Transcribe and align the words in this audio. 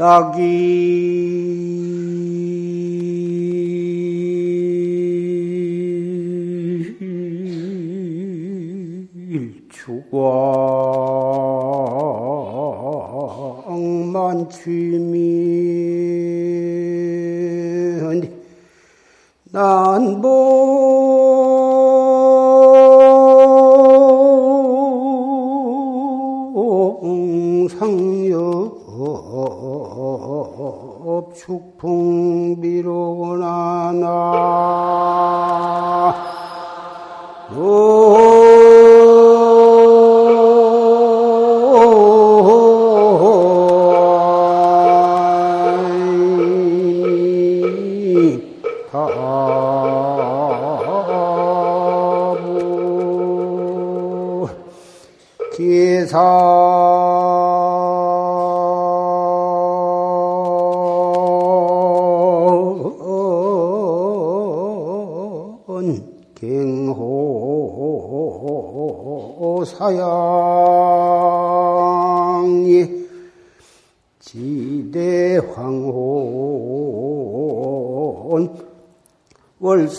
낙 0.00 0.36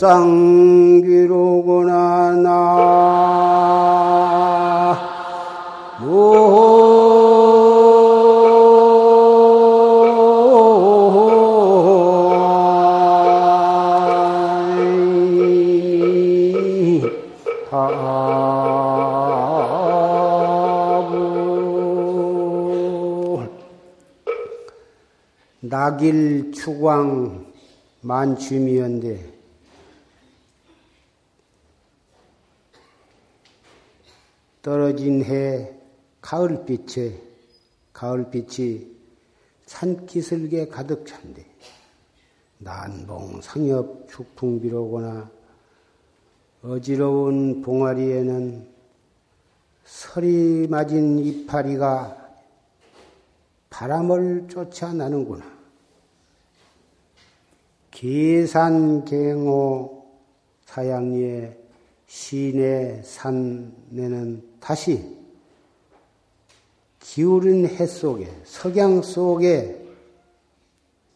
쌍기로구나 0.02 1.92
나 2.42 2.52
낙일 25.62 26.52
추광 26.52 27.46
만취미연대 28.02 29.42
떨어진 35.02 35.26
해 35.26 35.74
가을빛에 36.22 37.20
가을빛이 37.92 38.88
산기슭에 39.66 40.68
가득 40.68 41.08
찬데 41.08 41.44
난봉 42.60 43.42
상엽 43.42 44.08
축풍비로거나 44.08 45.32
어지러운 46.62 47.64
봉아리에는 47.64 48.68
설이 49.86 50.68
맞은 50.70 51.18
이파리가 51.18 52.18
바람을 53.72 54.50
쫓아 54.50 54.94
나는구나. 54.94 55.44
계산갱호 57.90 59.42
사양리의 60.66 61.61
시내 62.12 63.02
산에는 63.04 64.58
다시 64.60 65.18
기울은 67.00 67.70
해 67.70 67.88
속에 67.88 68.30
석양 68.44 69.02
속에 69.02 69.82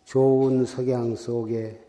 좋은 0.06 0.64
석양 0.64 1.18
속에 1.18 1.86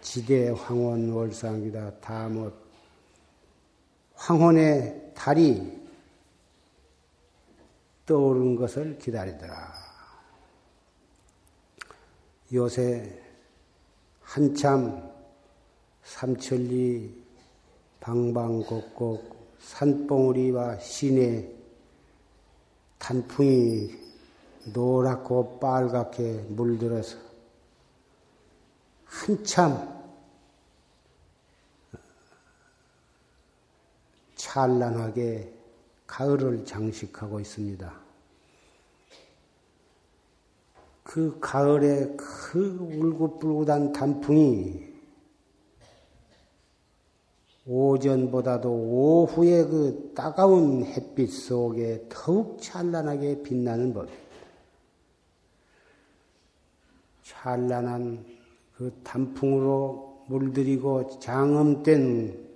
지대 0.00 0.50
황혼 0.50 1.10
월상이다 1.10 1.98
다못 1.98 2.54
황혼의 4.14 5.10
달이 5.16 5.82
떠오른 8.06 8.54
것을 8.54 8.96
기다리더라. 8.98 9.72
요새 12.52 13.20
한참 14.20 15.10
삼천리 16.04 17.21
방방곡곡 18.02 19.56
산봉우리와 19.60 20.80
시내 20.80 21.48
단풍이 22.98 23.96
노랗고 24.74 25.60
빨갛게 25.60 26.46
물들어서 26.48 27.16
한참 29.04 30.02
찬란하게 34.34 35.52
가을을 36.08 36.64
장식하고 36.64 37.38
있습니다. 37.38 38.02
그 41.04 41.38
가을에 41.40 42.16
그 42.16 42.78
울긋불긋한 42.80 43.92
단풍이 43.92 44.91
오전보다도 47.64 48.70
오후의 48.70 49.68
그 49.68 50.12
따가운 50.14 50.84
햇빛 50.84 51.28
속에 51.28 52.06
더욱 52.08 52.60
찬란하게 52.60 53.42
빛나는 53.42 53.94
법입니다. 53.94 54.22
찬란한 57.22 58.24
그 58.76 58.92
단풍으로 59.04 60.24
물들이고 60.26 61.18
장엄된 61.20 62.50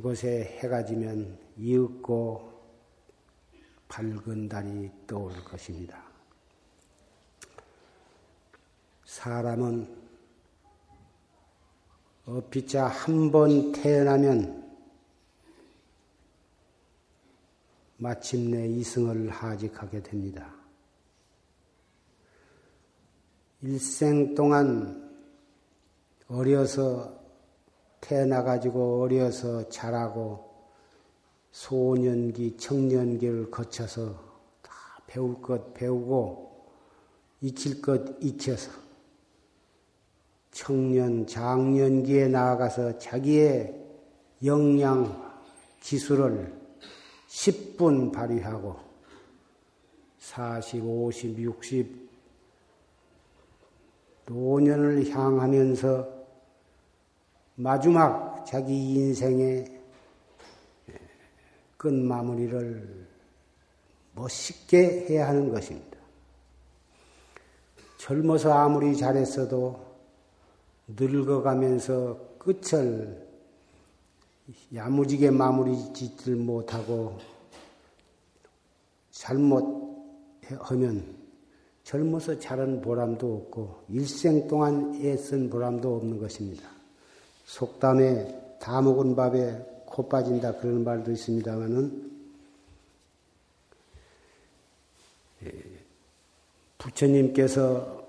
곳에 0.00 0.58
해가 0.60 0.84
지면 0.84 1.38
이윽고 1.56 2.52
밝은 3.88 4.48
달이 4.48 4.90
떠올 5.06 5.32
것입니다. 5.44 6.02
사람은 9.04 10.03
어피자 12.26 12.86
한 12.86 13.30
번 13.30 13.72
태어나면 13.72 14.64
마침내 17.98 18.66
이승을 18.66 19.28
하직하게 19.30 20.02
됩니다. 20.02 20.54
일생 23.62 24.34
동안 24.34 25.10
어려서 26.28 27.18
태어나가지고 28.00 29.02
어려서 29.02 29.68
자라고 29.68 30.52
소년기, 31.52 32.56
청년기를 32.56 33.50
거쳐서 33.50 34.12
다 34.62 34.72
배울 35.06 35.40
것 35.40 35.72
배우고 35.74 36.68
익힐 37.42 37.80
것 37.80 38.16
익혀서 38.20 38.83
청년, 40.54 41.26
장년기에 41.26 42.28
나아가서 42.28 42.98
자기의 42.98 43.74
역량, 44.44 45.34
기술을 45.80 46.54
10분 47.28 48.12
발휘하고 48.12 48.76
40, 50.20 50.84
50, 50.84 51.38
60 51.40 52.08
노년을 54.26 55.10
향하면서 55.10 56.08
마지막 57.56 58.46
자기 58.46 58.94
인생의 58.94 59.80
끝 61.76 61.92
마무리를 61.92 63.06
멋있게 64.12 65.06
해야 65.08 65.28
하는 65.28 65.50
것입니다. 65.50 65.98
젊어서 67.98 68.52
아무리 68.52 68.96
잘했어도 68.96 69.93
늙어가면서 70.88 72.36
끝을 72.38 73.26
야무지게 74.74 75.30
마무리 75.30 75.74
짓질 75.94 76.36
못하고 76.36 77.18
잘못하면 79.10 81.04
젊어서 81.82 82.38
자란 82.38 82.80
보람도 82.80 83.34
없고 83.34 83.84
일생 83.88 84.46
동안 84.48 84.94
애쓴 85.02 85.50
보람도 85.50 85.96
없는 85.96 86.18
것입니다. 86.18 86.68
속담에 87.44 88.58
다 88.58 88.80
먹은 88.80 89.14
밥에 89.14 89.84
코 89.86 90.08
빠진다 90.08 90.56
그런 90.56 90.82
말도 90.82 91.12
있습니다만은 91.12 92.10
예, 95.44 95.52
부처님께서 96.78 98.03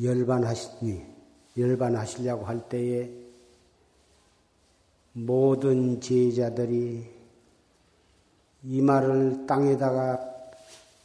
열반하시니 0.00 1.12
열반하시려고 1.56 2.44
할 2.44 2.68
때에 2.68 3.10
모든 5.12 6.00
제자들이 6.00 7.06
이마를 8.64 9.46
땅에다가 9.46 10.18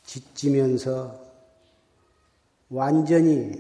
짓지면서 0.06 1.20
완전히 2.70 3.52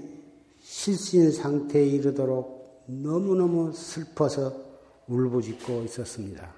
실신 0.62 1.32
상태에 1.32 1.86
이르도록 1.86 2.84
너무너무 2.86 3.74
슬퍼서 3.74 4.54
울부짖고 5.08 5.84
있었습니다. 5.84 6.54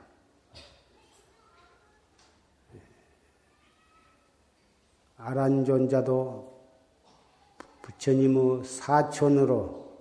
아란존자도 5.18 6.59
부처님의 8.00 8.64
사촌으로 8.64 9.94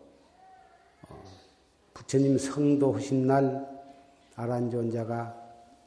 어, 1.08 1.24
부처님 1.94 2.38
성도 2.38 2.92
하신 2.94 3.26
날 3.26 3.68
아란존자가 4.36 5.34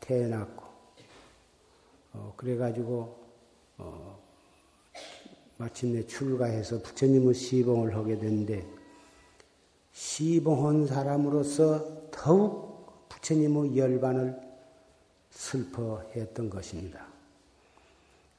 태어났고 0.02 0.66
어, 2.14 2.34
그래가지고 2.36 3.18
어, 3.78 4.20
마침내 5.58 6.06
출가해서 6.06 6.82
부처님의 6.82 7.34
시봉을 7.34 7.96
하게 7.96 8.20
됐는데 8.20 8.68
시봉한 9.94 10.88
사람으로서 10.88 12.10
더욱 12.12 13.08
부처님의 13.08 13.78
열반을 13.78 14.38
슬퍼했던 15.30 16.50
것입니다. 16.50 17.08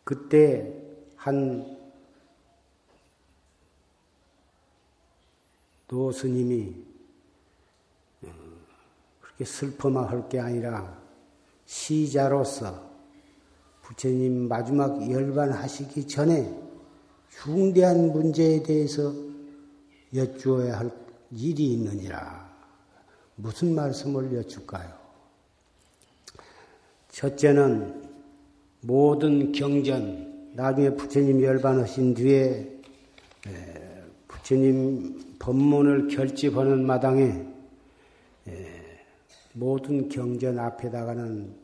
그때 0.04 0.74
한 1.16 1.81
노스님이 5.92 6.74
어, 8.22 8.28
그렇게 9.20 9.44
슬퍼만 9.44 10.04
할 10.06 10.28
게 10.28 10.40
아니라 10.40 11.00
시자로서 11.66 12.90
부처님 13.82 14.48
마지막 14.48 15.10
열반하시기 15.10 16.06
전에 16.06 16.58
중대한 17.30 18.12
문제에 18.12 18.62
대해서 18.62 19.12
여쭈어야 20.14 20.78
할 20.78 20.90
일이 21.30 21.72
있느니라. 21.72 22.50
무슨 23.36 23.74
말씀을 23.74 24.34
여쭐까요? 24.34 24.92
첫째는 27.10 28.10
모든 28.82 29.52
경전, 29.52 30.52
나중에 30.54 30.90
부처님 30.94 31.42
열반하신 31.42 32.14
뒤에 32.14 32.80
부처님 34.42 35.36
법문을 35.38 36.08
결집하는 36.08 36.84
마당에 36.84 37.46
모든 39.52 40.08
경전 40.08 40.58
앞에다가는 40.58 41.54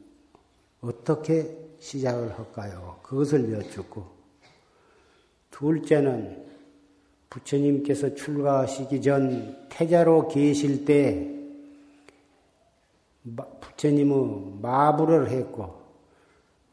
어떻게 0.80 1.58
시작을 1.80 2.38
할까요? 2.38 3.00
그것을 3.02 3.52
여쭙고 3.52 4.06
둘째는 5.50 6.46
부처님께서 7.30 8.14
출가하시기 8.14 9.02
전 9.02 9.68
태자로 9.68 10.28
계실 10.28 10.84
때 10.84 11.34
부처님의 13.60 14.60
마부를 14.62 15.30
했고 15.30 15.82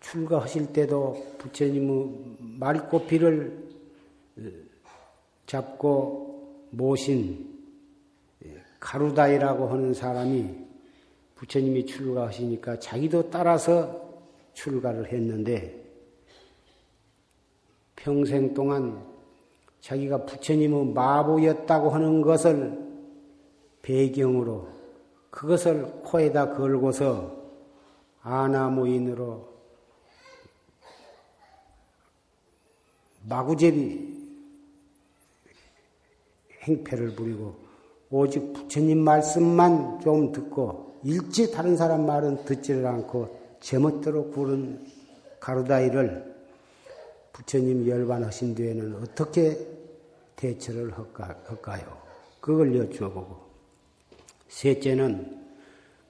출가하실 0.01 0.71
때도 0.71 1.35
부처님의 1.39 2.37
말꼬피를 2.59 3.65
잡고 5.45 6.69
모신 6.71 7.53
가루다이라고 8.79 9.67
하는 9.67 9.93
사람이 9.93 10.65
부처님이 11.35 11.85
출가하시니까 11.85 12.79
자기도 12.79 13.29
따라서 13.29 14.03
출가를 14.53 15.11
했는데 15.11 15.83
평생 17.95 18.53
동안 18.53 19.03
자기가 19.81 20.25
부처님의 20.25 20.93
마부였다고 20.93 21.89
하는 21.89 22.21
것을 22.21 22.85
배경으로 23.81 24.67
그것을 25.29 25.85
코에다 26.03 26.55
걸고서 26.55 27.35
아나무인으로 28.21 29.53
마구제비 33.23 34.14
행패를 36.65 37.15
부리고 37.15 37.55
오직 38.09 38.53
부처님 38.53 38.99
말씀만 38.99 40.01
좀 40.01 40.31
듣고 40.31 40.99
일체 41.03 41.51
다른 41.51 41.75
사람 41.77 42.05
말은 42.05 42.45
듣지를 42.45 42.85
않고 42.85 43.57
제멋대로 43.59 44.31
구른 44.31 44.79
가루다이를 45.39 46.35
부처님 47.33 47.87
열반하신 47.87 48.55
뒤에는 48.55 48.95
어떻게 48.95 49.57
대처를 50.35 50.93
할까요? 50.93 51.97
그걸 52.39 52.75
여쭈어보고 52.75 53.37
셋째는 54.47 55.45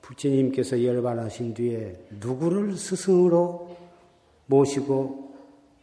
부처님께서 0.02 0.84
열반하신 0.84 1.54
뒤에 1.54 2.08
누구를 2.20 2.78
스승으로 2.78 3.76
모시고 4.46 5.34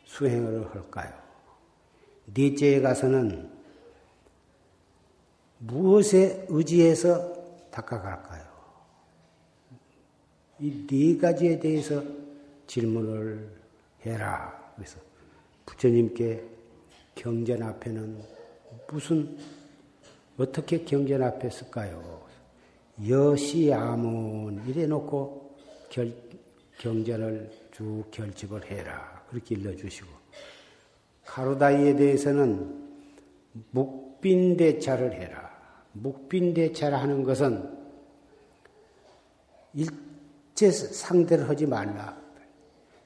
수행을 0.04 0.72
할까요? 0.74 1.12
넷째에 2.32 2.80
가서는 2.80 3.50
무엇에 5.66 6.46
의지해서 6.48 7.32
닦아갈까요? 7.70 8.42
이 10.60 10.86
네 10.86 11.16
가지에 11.18 11.58
대해서 11.58 12.02
질문을 12.66 13.48
해라. 14.06 14.72
그래서 14.76 14.98
부처님께 15.66 16.42
경전 17.14 17.62
앞에는 17.62 18.22
무슨 18.88 19.36
어떻게 20.38 20.84
경전 20.84 21.22
앞에 21.22 21.50
쓸까요? 21.50 22.22
여시아문 23.08 24.64
이래 24.68 24.86
놓고 24.86 25.56
결, 25.90 26.12
경전을 26.78 27.50
쭉 27.72 28.04
결집을 28.10 28.64
해라. 28.70 29.24
그렇게 29.28 29.54
일러주시고 29.56 30.08
가루다이에 31.26 31.96
대해서는 31.96 32.82
묵빈대차를 33.70 35.12
해라. 35.14 35.51
묵빈대차를 35.92 36.98
하는 36.98 37.22
것은 37.22 37.78
일, 39.74 39.86
제 40.54 40.70
상대를 40.70 41.48
하지 41.48 41.66
말라. 41.66 42.16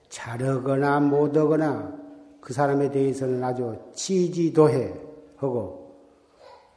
잘하거나 0.09 1.01
못하거나 1.01 1.97
그 2.41 2.53
사람에 2.53 2.91
대해서는 2.91 3.43
아주 3.43 3.77
치지도해 3.95 4.95
하고 5.37 5.97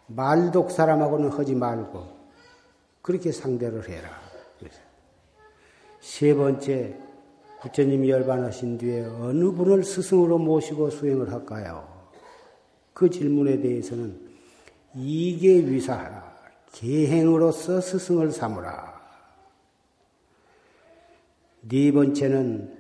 말도 0.08 0.66
그 0.66 0.74
사람하고는 0.74 1.30
하지 1.30 1.56
말고 1.56 2.04
그렇게 3.02 3.32
상대를 3.32 3.88
해라. 3.88 4.10
세 6.00 6.34
번째 6.34 6.98
부처님이 7.62 8.10
열반하신 8.10 8.78
뒤에 8.78 9.06
어느 9.06 9.52
분을 9.52 9.84
스승으로 9.84 10.38
모시고 10.38 10.90
수행을 10.90 11.32
할까요? 11.32 11.88
그 12.94 13.10
질문에 13.10 13.60
대해서는 13.60 14.29
이계 14.96 15.66
위사하라. 15.66 16.30
계행으로서 16.72 17.82
스승을 17.82 18.32
삼으라. 18.32 19.00
네 21.62 21.92
번째는 21.92 22.78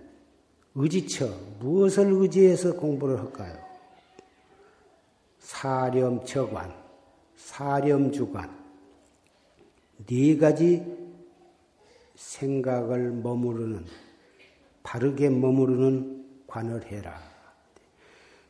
의지처, 0.75 1.27
무엇을 1.59 2.11
의지해서 2.13 2.73
공부를 2.75 3.19
할까요? 3.19 3.57
사렴처관, 5.39 6.73
사렴주관, 7.35 8.57
네 10.05 10.37
가지 10.37 10.85
생각을 12.15 13.11
머무르는, 13.11 13.85
바르게 14.83 15.29
머무르는 15.29 16.43
관을 16.47 16.85
해라. 16.85 17.19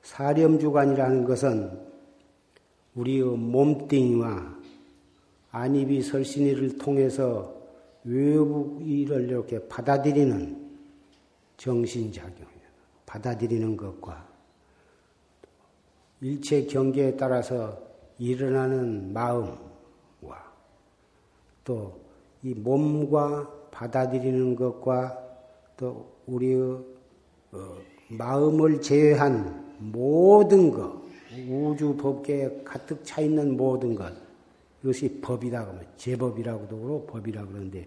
사렴주관이라는 0.03 1.23
것은 1.23 1.88
우리의 2.95 3.23
몸뚱이와 3.23 4.57
안입이 5.51 6.01
설신이를 6.01 6.77
통해서 6.77 7.55
외부를 8.03 9.29
이렇게 9.29 9.67
받아들이는 9.67 10.69
정신작용이에요. 11.57 12.69
받아들이는 13.05 13.75
것과 13.77 14.27
일체 16.21 16.65
경계에 16.65 17.15
따라서 17.15 17.77
일어나는 18.17 19.13
마음과 19.13 20.53
또 21.63 22.09
이 22.41 22.53
몸과 22.53 23.49
받아들이는 23.71 24.55
것과 24.55 25.17
또 25.75 26.09
우리의 26.25 26.61
어, 27.51 27.77
마음을 28.09 28.81
제외한 28.81 29.75
모든 29.79 30.71
것, 30.71 31.01
우주 31.47 31.95
법계에 31.95 32.61
가득 32.63 33.03
차 33.03 33.21
있는 33.21 33.55
모든 33.55 33.95
것, 33.95 34.13
이것이 34.83 35.19
법이다 35.21 35.65
그러면 35.65 35.85
제법이라고도 35.97 36.79
그러고 36.79 37.05
법이라 37.07 37.45
그러는데 37.45 37.85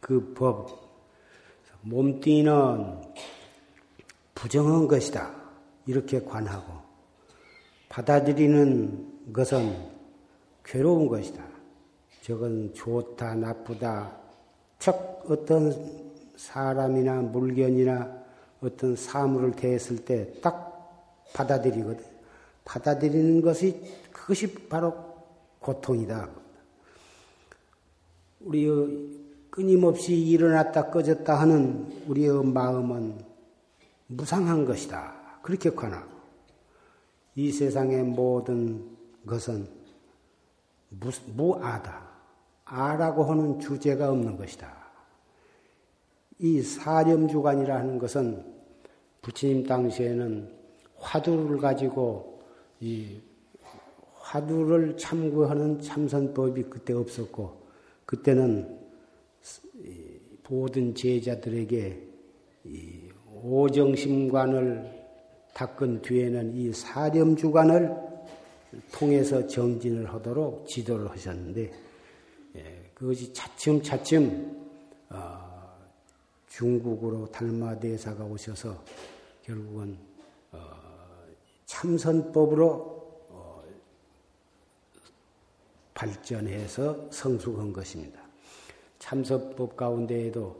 그 0.00 0.34
법, 0.34 0.68
몸뚱이는 1.82 3.00
부정한 4.34 4.88
것이다. 4.88 5.34
이렇게 5.86 6.20
관하고 6.22 6.72
받아들이는 7.88 9.32
것은 9.32 9.76
괴로운 10.64 11.08
것이다. 11.08 11.44
저건 12.22 12.72
좋다, 12.74 13.34
나쁘다. 13.34 14.16
척 14.78 15.24
어떤 15.28 15.74
사람이나 16.36 17.22
물건이나 17.22 18.20
어떤 18.62 18.94
사물을 18.94 19.52
대했을 19.52 20.04
때 20.04 20.40
딱 20.40 20.70
받아들이거든. 21.32 22.09
받아들이는 22.64 23.40
것이 23.42 23.80
그것이 24.12 24.52
바로 24.68 24.94
고통이다. 25.60 26.28
우리의 28.40 29.20
끊임없이 29.50 30.16
일어났다 30.16 30.90
꺼졌다 30.90 31.34
하는 31.34 32.04
우리의 32.06 32.44
마음은 32.44 33.18
무상한 34.06 34.64
것이다. 34.64 35.14
그렇게 35.42 35.70
관하고 35.70 36.10
이 37.34 37.50
세상의 37.52 38.04
모든 38.04 38.96
것은 39.26 39.68
무, 40.88 41.10
무아다. 41.34 42.08
아라고 42.64 43.24
하는 43.24 43.58
주제가 43.58 44.10
없는 44.10 44.36
것이다. 44.36 44.72
이 46.38 46.62
사념주관이라는 46.62 47.98
것은 47.98 48.44
부처님 49.22 49.66
당시에는 49.66 50.50
화두를 50.98 51.58
가지고 51.58 52.39
이 52.80 53.20
화두를 54.14 54.96
참고하는 54.96 55.80
참선법이 55.80 56.64
그때 56.64 56.92
없었고 56.92 57.60
그때는 58.06 58.78
모든 60.48 60.94
제자들에게 60.94 62.08
오정심관을 63.42 65.00
닦은 65.54 66.02
뒤에는 66.02 66.56
이 66.56 66.72
사념주관을 66.72 67.94
통해서 68.92 69.46
정진을 69.46 70.12
하도록 70.12 70.66
지도를 70.66 71.08
하셨는데 71.10 71.72
예, 72.56 72.90
그것이 72.94 73.32
차츰차츰 73.32 74.58
어, 75.10 75.76
중국으로 76.48 77.26
달마 77.30 77.78
대사가 77.78 78.24
오셔서 78.24 78.84
결국은 79.42 79.96
어, 79.96 80.09
참선법으로 81.70 82.66
어, 83.30 83.62
발전해서 85.94 87.10
성숙한 87.10 87.72
것입니다. 87.72 88.20
참선법 88.98 89.76
가운데에도 89.76 90.56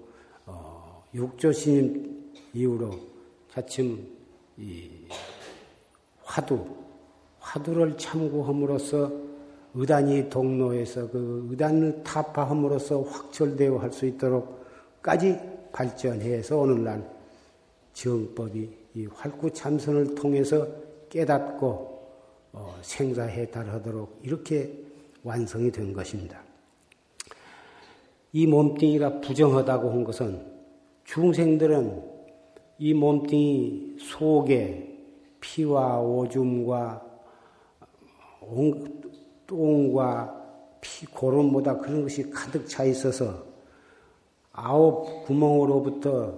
어, 0.47 1.05
육조스님 1.13 2.33
이후로 2.55 2.93
차츰 3.51 4.07
이 4.57 4.89
화두, 6.23 6.65
화두를 7.41 7.99
참고함으로써 7.99 9.11
의단이 9.75 10.31
동로에서 10.31 11.11
그 11.11 11.49
의단을 11.51 12.05
타파함으로써 12.05 13.03
확철되어 13.03 13.79
할 13.79 13.93
수 13.93 14.07
있도록까지 14.07 15.39
발전해서 15.73 16.57
오늘날 16.57 17.09
정법이 17.95 18.71
이 18.95 19.07
활구 19.07 19.53
참선을 19.53 20.15
통해서 20.15 20.90
깨닫고 21.11 21.91
어, 22.53 22.75
생사해탈하도록 22.83 24.21
이렇게 24.23 24.73
완성이 25.23 25.71
된 25.71 25.93
것입니다. 25.93 26.43
이 28.33 28.47
몸뚱이가 28.47 29.21
부정하다고 29.21 29.91
한 29.91 30.05
것은 30.05 30.47
중생들은 31.05 32.03
이 32.79 32.95
몸뚱이 32.95 33.97
속에 33.99 34.87
피와 35.41 36.01
오줌과 36.01 37.05
똥과 39.47 40.41
피, 40.81 41.07
고름보다 41.07 41.79
그런 41.79 42.03
것이 42.03 42.31
가득 42.31 42.67
차 42.67 42.85
있어서 42.85 43.45
아홉 44.53 45.25
구멍으로부터 45.27 46.35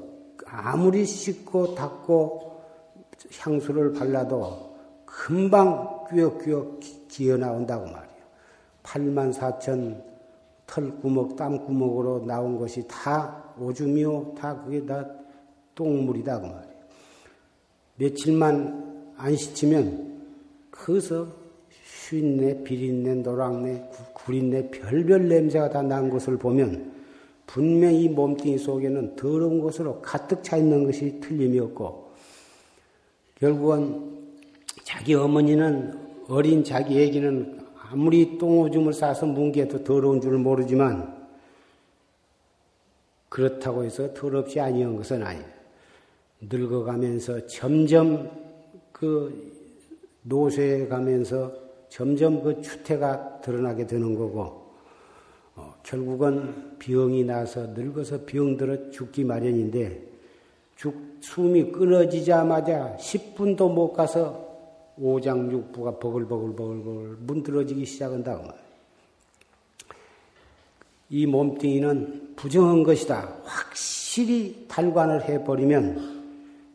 아무리 0.46 1.04
씻고 1.04 1.74
닦고 1.74 2.51
향수를 3.38 3.92
발라도 3.92 4.72
금방 5.04 6.04
꾸역꾸역 6.08 6.80
기어 7.08 7.36
나온다고 7.36 7.84
말이에요. 7.84 8.22
8만 8.82 9.32
4천 9.32 10.02
털구멍, 10.66 11.36
땀구멍으로 11.36 12.24
나온 12.26 12.58
것이 12.58 12.86
다 12.88 13.44
오줌이요. 13.58 14.34
다 14.38 14.62
그게 14.62 14.84
다 14.86 15.06
똥물이다. 15.74 16.40
그 16.40 16.46
말이에요. 16.46 16.72
며칠만 17.96 19.14
안 19.16 19.36
씻으면 19.36 20.22
그서 20.70 21.28
쉰내, 21.84 22.62
비린내, 22.62 23.16
노랑내, 23.16 23.90
구린내, 24.12 24.70
별별 24.70 25.28
냄새가 25.28 25.70
다 25.70 25.82
난 25.82 26.10
것을 26.10 26.36
보면 26.36 26.92
분명히 27.46 28.08
몸뚱이 28.08 28.58
속에는 28.58 29.16
더러운 29.16 29.60
것으로 29.60 30.00
가득 30.00 30.42
차 30.42 30.56
있는 30.56 30.84
것이 30.84 31.20
틀림이 31.20 31.58
없고 31.60 32.01
결국은 33.42 34.38
자기 34.84 35.14
어머니는 35.14 35.98
어린 36.28 36.62
자기 36.62 37.02
애기는 37.02 37.58
아무리 37.90 38.38
똥오줌을 38.38 38.92
싸서 38.92 39.26
뭉개도 39.26 39.82
더러운 39.82 40.20
줄 40.20 40.38
모르지만 40.38 41.26
그렇다고 43.28 43.82
해서 43.82 44.14
더럽지 44.14 44.60
아니한 44.60 44.94
것은 44.94 45.24
아니에요. 45.24 45.44
늙어가면서 46.42 47.48
점점 47.48 48.30
그 48.92 49.52
노쇠해 50.22 50.86
가면서 50.86 51.52
점점 51.88 52.44
그 52.44 52.62
추태가 52.62 53.40
드러나게 53.40 53.88
되는 53.88 54.14
거고 54.14 54.72
어, 55.56 55.74
결국은 55.82 56.78
병이 56.78 57.24
나서 57.24 57.66
늙어서 57.74 58.24
병들어 58.24 58.90
죽기 58.90 59.24
마련인데 59.24 60.00
죽, 60.76 61.11
숨이 61.22 61.70
끊어지자마자 61.70 62.96
10분도 62.98 63.72
못 63.72 63.92
가서 63.92 64.52
오장육부가 64.98 65.98
버글버글버글버글 65.98 67.16
문드러지기 67.20 67.84
시작한다고 67.86 68.42
말이에요. 68.42 68.62
이 71.10 71.26
몸뚱이는 71.26 72.34
부정한 72.34 72.82
것이다. 72.82 73.36
확실히 73.44 74.66
달관을 74.68 75.28
해버리면 75.28 76.22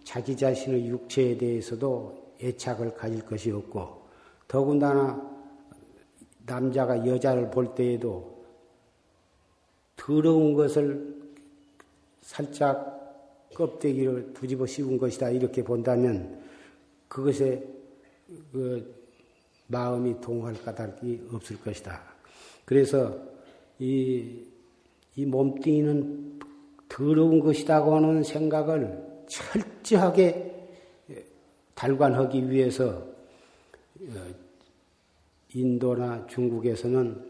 자기 0.03 0.35
자신의 0.35 0.87
육체에 0.87 1.37
대해서도 1.37 2.33
애착을 2.41 2.93
가질 2.95 3.25
것이 3.25 3.51
없고 3.51 4.01
더군다나 4.47 5.21
남자가 6.45 7.05
여자를 7.05 7.51
볼 7.51 7.75
때에도 7.75 8.37
더러운 9.97 10.53
것을 10.53 11.17
살짝 12.21 12.96
껍데기를 13.57 14.33
뒤집어 14.33 14.67
씌운 14.67 14.99
것이다 14.99 15.31
이렇게 15.31 15.63
본다면 15.63 16.39
그것에 17.07 17.63
그 18.51 18.95
마음이 19.65 20.21
동할 20.21 20.53
까닭이 20.53 21.21
없을 21.31 21.59
것이다. 21.59 21.99
그래서 22.65 23.17
이, 23.79 24.43
이 25.15 25.25
몸뚱이는 25.25 26.39
더러운 26.87 27.39
것이라고 27.39 27.95
하는 27.95 28.23
생각을 28.23 29.03
철저하게 29.27 30.69
달관하기 31.73 32.51
위해서 32.51 32.89
어, 32.89 34.27
인도나 35.53 36.27
중국에서는 36.27 37.25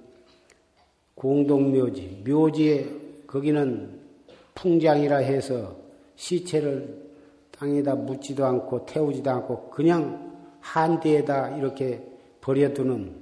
공동묘지, 1.15 2.23
묘지에 2.27 2.87
거기는 3.25 3.99
풍장이라 4.53 5.17
해서 5.17 5.86
시체를 6.17 7.07
땅에다 7.51 7.95
묻지도 7.95 8.45
않고 8.45 8.85
태우지도 8.85 9.31
않고 9.31 9.69
그냥 9.69 10.27
한 10.59 10.99
대에다 10.99 11.57
이렇게 11.57 12.03
버려두는 12.41 13.15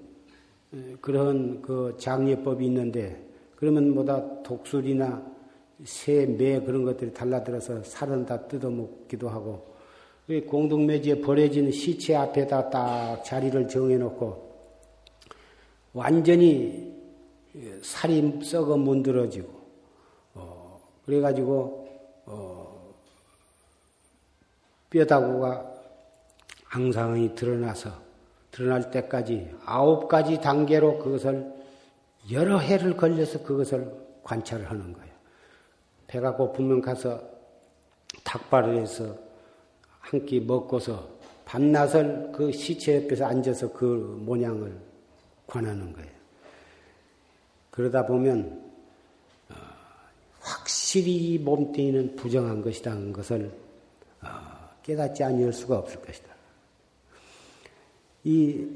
그런 0.99 1.61
그 1.61 1.95
장례법이 1.99 2.65
있는데 2.65 3.23
그러면 3.55 3.93
뭐다 3.93 4.43
독술이나 4.43 5.35
새, 5.83 6.25
매 6.25 6.59
그런 6.61 6.83
것들이 6.83 7.13
달라들어서 7.13 7.83
살은 7.83 8.25
다 8.25 8.47
뜯어먹기도 8.47 9.29
하고 9.29 9.75
공동묘지에 10.47 11.21
버려진 11.21 11.71
시체 11.71 12.15
앞에다 12.15 12.69
딱 12.69 13.23
자리를 13.23 13.67
정해놓고 13.67 14.45
완전히 15.93 16.93
살이 17.81 18.39
썩어 18.43 18.75
문드러지고 18.77 19.49
어, 20.33 20.79
그래가지고 21.05 21.87
어, 22.25 22.64
뼈다구가 24.89 25.71
앙상이 26.69 27.35
드러나서 27.35 27.91
드러날 28.51 28.91
때까지 28.91 29.51
아홉 29.65 30.07
가지 30.07 30.39
단계로 30.39 30.99
그것을 30.99 31.53
여러 32.31 32.57
해를 32.57 32.95
걸려서 32.95 33.43
그것을 33.43 33.91
관찰을 34.23 34.69
하는 34.69 34.93
거예요. 34.93 35.13
배가 36.07 36.35
고프면 36.35 36.81
가서 36.81 37.21
닭발을 38.23 38.77
해서 38.77 39.15
한 39.99 40.25
끼 40.25 40.39
먹고서 40.39 41.15
반낮을 41.45 42.31
그 42.31 42.51
시체 42.51 43.03
옆에서 43.03 43.25
앉아서 43.25 43.71
그 43.73 44.21
모양을 44.25 44.75
관하는 45.47 45.93
거예요. 45.93 46.09
그러다 47.71 48.05
보면 48.05 48.71
어, 49.49 49.55
확실히 50.39 51.37
몸뚱이는 51.39 52.15
부정한 52.15 52.61
것이라는 52.61 53.13
것을 53.13 53.51
어, 53.51 53.64
깨닫지 54.85 55.23
아니할 55.23 55.51
수가 55.51 55.79
없을 55.79 55.99
것이다. 55.99 56.29
이 58.23 58.67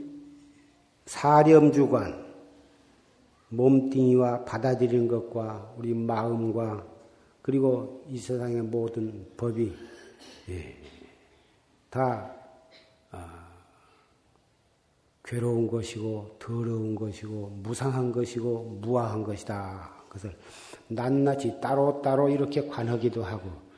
사렴주관, 1.05 2.27
몸뚱이와 3.49 4.43
받아들이는 4.43 5.07
것과 5.07 5.73
우리 5.77 5.93
마음과 5.93 6.85
그리고 7.43 8.03
이 8.09 8.17
세상의 8.17 8.63
모든 8.63 9.27
법이 9.37 9.73
예, 10.49 10.75
다 11.91 12.35
아, 13.11 13.47
괴로운 15.23 15.67
것이고 15.67 16.37
더러운 16.39 16.95
것이고 16.95 17.59
무상한 17.61 18.11
것이고 18.11 18.79
무아한 18.81 19.23
것이다. 19.23 19.91
그것을 20.07 20.35
낱낱이 20.87 21.61
따로따로 21.61 22.29
이렇게 22.29 22.67
관하기도 22.67 23.23
하고 23.23 23.68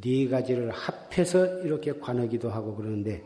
네 0.00 0.28
가지를 0.28 0.70
합해서 0.70 1.60
이렇게 1.60 1.92
관하기도 1.92 2.50
하고 2.50 2.74
그러는데 2.74 3.22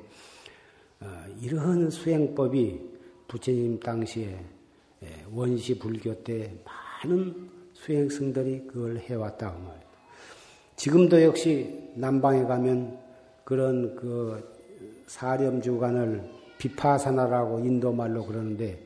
어, 1.01 1.07
이러한 1.41 1.91
수행법이 1.91 2.81
부처님 3.29 3.81
당시에 3.81 4.39
예, 5.05 5.09
원시 5.33 5.79
불교 5.79 6.15
때 6.23 6.55
많은 6.65 7.51
수행승들이 7.73 8.67
그걸 8.69 8.99
해왔다 8.99 9.53
그 9.53 9.59
말이에요. 9.59 9.83
지금도 10.77 11.23
역시 11.23 11.91
남방에 11.95 12.45
가면 12.45 12.99
그런 13.45 13.97
그 13.97 14.53
사렴주간을 15.07 16.23
비파사나라고 16.59 17.61
인도 17.61 17.93
말로 17.93 18.25
그러는데 18.25 18.79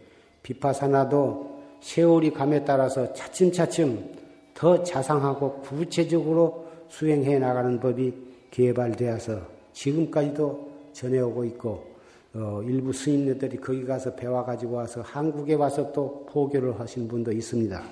비파사나도 0.43 1.63
세월이 1.81 2.33
감에 2.33 2.65
따라서 2.65 3.13
차츰차츰 3.13 4.15
더 4.55 4.83
자상하고 4.83 5.61
구체적으로 5.61 6.66
수행해 6.97 7.39
나가는 7.39 7.79
법이 7.79 8.15
개발되어서 8.51 9.47
지금까지도 9.75 10.73
전해오고 10.95 11.45
있고 11.45 11.95
어, 12.33 12.63
일부 12.65 12.91
스님들이 12.91 13.59
거기 13.59 13.85
가서 13.85 14.15
배워 14.15 14.43
가지고 14.43 14.77
와서 14.77 15.03
한국에 15.03 15.55
와서 15.55 15.93
또 15.93 16.25
포교를 16.31 16.81
하신 16.81 17.07
분도 17.07 17.33
있습니다. 17.33 17.83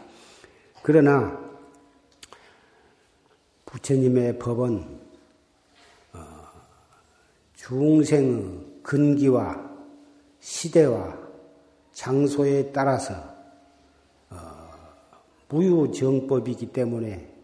그러나 0.83 1.39
부처님의 3.67 4.39
법은 4.39 4.83
어, 6.15 6.19
중생의 7.57 8.81
근기와 8.83 9.71
시대와 10.41 11.19
장소에 11.93 12.73
따라서 12.73 13.15
어, 14.31 14.37
무유정법이기 15.51 16.73
때문에 16.73 17.35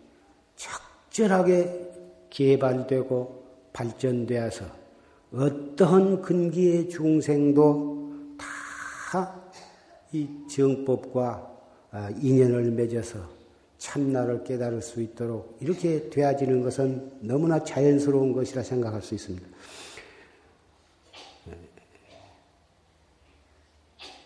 적절하게 1.20 1.90
개발되고 2.30 3.44
발전되어서 3.72 4.64
어떠한 5.32 6.22
근기의 6.22 6.88
중생도 6.88 8.10
다 8.38 9.40
이 10.12 10.26
정법과 10.48 11.50
아, 11.92 12.10
인연을 12.20 12.72
맺어서 12.72 13.18
참나를 13.78 14.44
깨달을 14.44 14.82
수 14.82 15.00
있도록 15.00 15.56
이렇게 15.60 16.10
되어지는 16.10 16.62
것은 16.62 17.12
너무나 17.20 17.62
자연스러운 17.62 18.32
것이라 18.32 18.62
생각할 18.62 19.02
수 19.02 19.14
있습니다. 19.14 19.46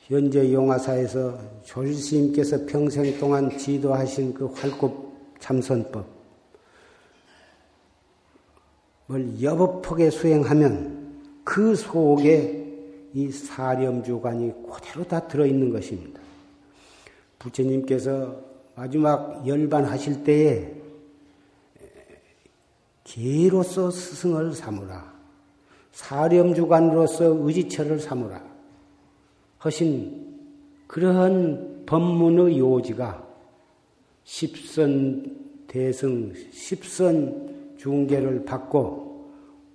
현재 0.07 0.53
용화사에서 0.53 1.39
조실스님께서 1.65 2.67
평생 2.67 3.19
동안 3.19 3.57
지도하신 3.57 4.35
그 4.35 4.47
활급 4.47 5.15
참선법, 5.41 6.07
을 9.11 9.43
여법하게 9.43 10.11
수행하면 10.11 11.21
그 11.45 11.75
속에 11.75 12.65
이 13.13 13.31
사렴주관이 13.31 14.53
그대로 14.71 15.05
다 15.05 15.29
들어있는 15.29 15.71
것입니다. 15.71 16.21
부처님께서 17.39 18.41
마지막 18.75 19.47
열반하실 19.47 20.25
때에 20.25 20.73
기로서 23.05 23.91
스승을 23.91 24.55
삼으라. 24.55 25.13
사렴주관으로서 25.93 27.27
의지처를 27.47 28.01
삼으라. 28.01 28.43
하신 29.59 30.35
그러한 30.87 31.85
법문의 31.87 32.59
요지가 32.59 33.23
십선 34.25 35.37
대승, 35.69 36.33
십선 36.53 37.54
중계를 37.85 38.45
받고 38.47 39.31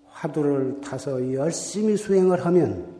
화두를 0.08 0.82
타서 0.82 1.32
열심히 1.32 1.96
수행을 1.96 2.44
하면 2.44 2.92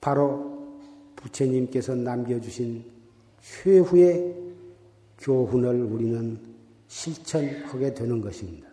바로 0.00 0.74
부처님께서 1.14 1.94
남겨주신 1.94 2.84
최후의 3.40 4.34
교훈을 5.18 5.82
우리는 5.84 6.36
실천하게 6.88 7.94
되는 7.94 8.20
것입니다. 8.20 8.68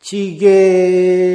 지게 0.00 1.28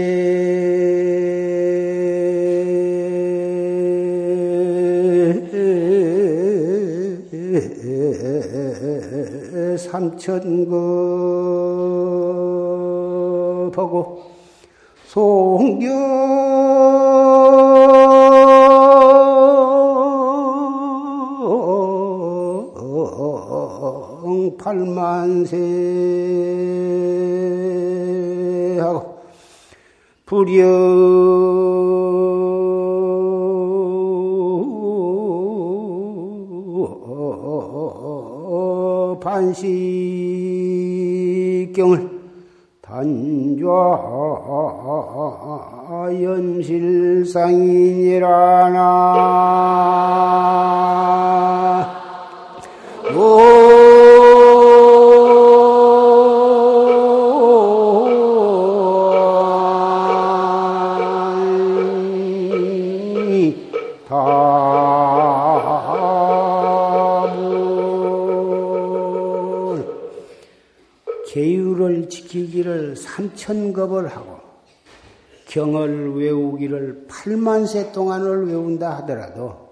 삼천거 9.94 10.74
보고 13.76 14.24
송경 15.06 15.94
팔만세 24.58 25.58
하고 28.82 29.22
불여 30.26 31.63
반시경을 41.74 42.10
단좌 42.82 43.66
연실상이니라나 46.22 47.54
삼천겁을 73.16 74.08
하고 74.08 74.40
경을 75.48 76.16
외우기를 76.16 77.08
8만 77.08 77.68
세 77.68 77.92
동안을 77.92 78.48
외운다 78.48 78.98
하더라도 78.98 79.70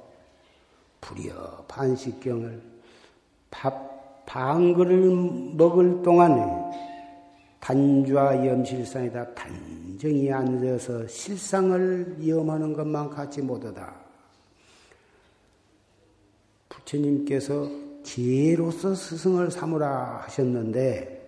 불여 1.02 1.66
반식경을 1.68 2.62
밥 3.50 3.92
반 4.32 4.74
그릇 4.74 5.56
먹을 5.58 6.02
동안에 6.02 6.42
단좌 7.60 8.34
염실상에다 8.48 9.34
단정히 9.34 10.32
앉아서 10.32 11.06
실상을 11.06 12.16
염하는 12.26 12.72
것만 12.72 13.10
같이 13.10 13.42
못하다. 13.42 13.94
부처님께서 16.70 17.70
개로서 18.06 18.96
스승을 18.96 19.52
삼으라 19.52 20.22
하셨는데 20.24 21.21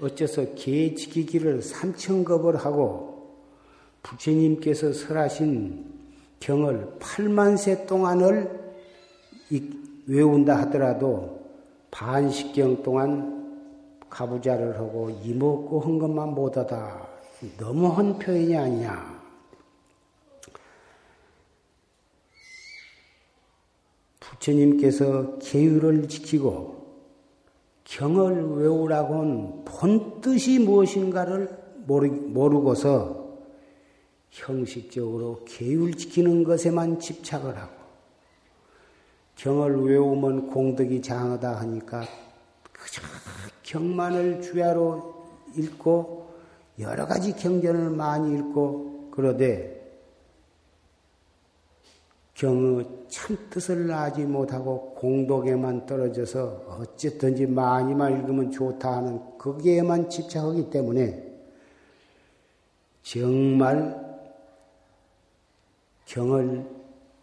어째서 0.00 0.54
개 0.54 0.94
지키기를 0.94 1.62
삼천겁을 1.62 2.56
하고 2.56 3.36
부처님께서 4.02 4.92
설하신 4.92 5.84
경을 6.40 6.96
8만 6.98 7.56
세 7.58 7.86
동안을 7.86 8.60
외운다 10.06 10.58
하더라도 10.62 11.40
반식경 11.90 12.82
동안 12.82 13.40
가부자를 14.08 14.76
하고 14.76 15.10
이먹고 15.22 15.80
한 15.80 15.98
것만 15.98 16.34
못하다. 16.34 17.08
너무 17.58 17.88
한 17.88 18.18
표현이 18.18 18.56
아니냐. 18.56 19.20
부처님께서 24.18 25.38
계율을 25.38 26.08
지키고 26.08 26.79
경을 27.90 28.56
외우라고는 28.56 29.64
본 29.64 30.20
뜻이 30.20 30.60
무엇인가를 30.60 31.58
모르고서 31.86 33.38
형식적으로 34.30 35.40
계율 35.44 35.94
지키는 35.94 36.44
것에만 36.44 37.00
집착을 37.00 37.58
하고 37.58 37.72
경을 39.34 39.82
외우면 39.82 40.46
공덕이 40.46 41.02
장하다 41.02 41.58
하니까 41.58 42.04
그저 42.72 43.02
경만을 43.64 44.40
주야로 44.40 45.24
읽고 45.56 46.30
여러 46.78 47.06
가지 47.06 47.34
경전을 47.34 47.90
많이 47.90 48.38
읽고 48.38 49.08
그러되 49.10 49.79
경의 52.40 52.88
참 53.08 53.36
뜻을 53.50 53.92
알지 53.92 54.24
못하고 54.24 54.94
공독에만 54.94 55.84
떨어져서 55.84 56.78
어쨌든지 56.80 57.46
많이만 57.46 58.14
읽으면 58.14 58.50
좋다 58.50 58.96
하는 58.96 59.20
거기에만 59.36 60.08
집착하기 60.08 60.70
때문에 60.70 61.22
정말 63.02 64.18
경을 66.06 66.64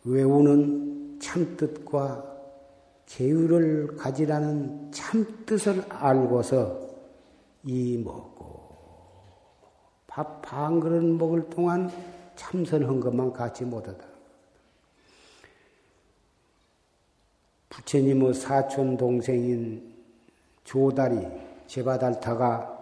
외우는 0.05 1.17
참뜻과 1.19 2.23
계율을 3.07 3.97
가지라는 3.97 4.91
참뜻을 4.91 5.83
알고서 5.89 6.79
이 7.63 7.97
먹고 7.97 8.67
밥 10.05 10.43
반 10.43 10.79
그릇 10.79 11.03
먹을 11.03 11.49
동안 11.49 11.89
참선한 12.35 12.99
것만 12.99 13.33
갖지 13.33 13.65
못하다. 13.65 14.16
부처님의 17.77 18.33
사촌 18.33 18.97
동생인 18.97 19.93
조다리 20.63 21.27
제바달타가 21.67 22.75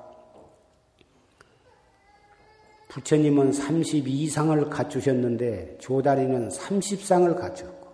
부처님은 2.88 3.52
32상을 3.52 4.70
갖추셨는데 4.70 5.80
조다리는 5.80 6.48
30상을 6.48 7.38
갖췄고 7.38 7.88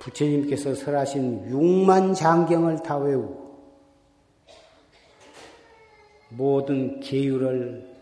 부처님께서 0.00 0.74
설하신 0.74 1.52
6만 1.52 2.14
장경을 2.16 2.82
다 2.82 2.96
외우고 2.96 3.46
모든 6.30 6.98
계율을 6.98 7.94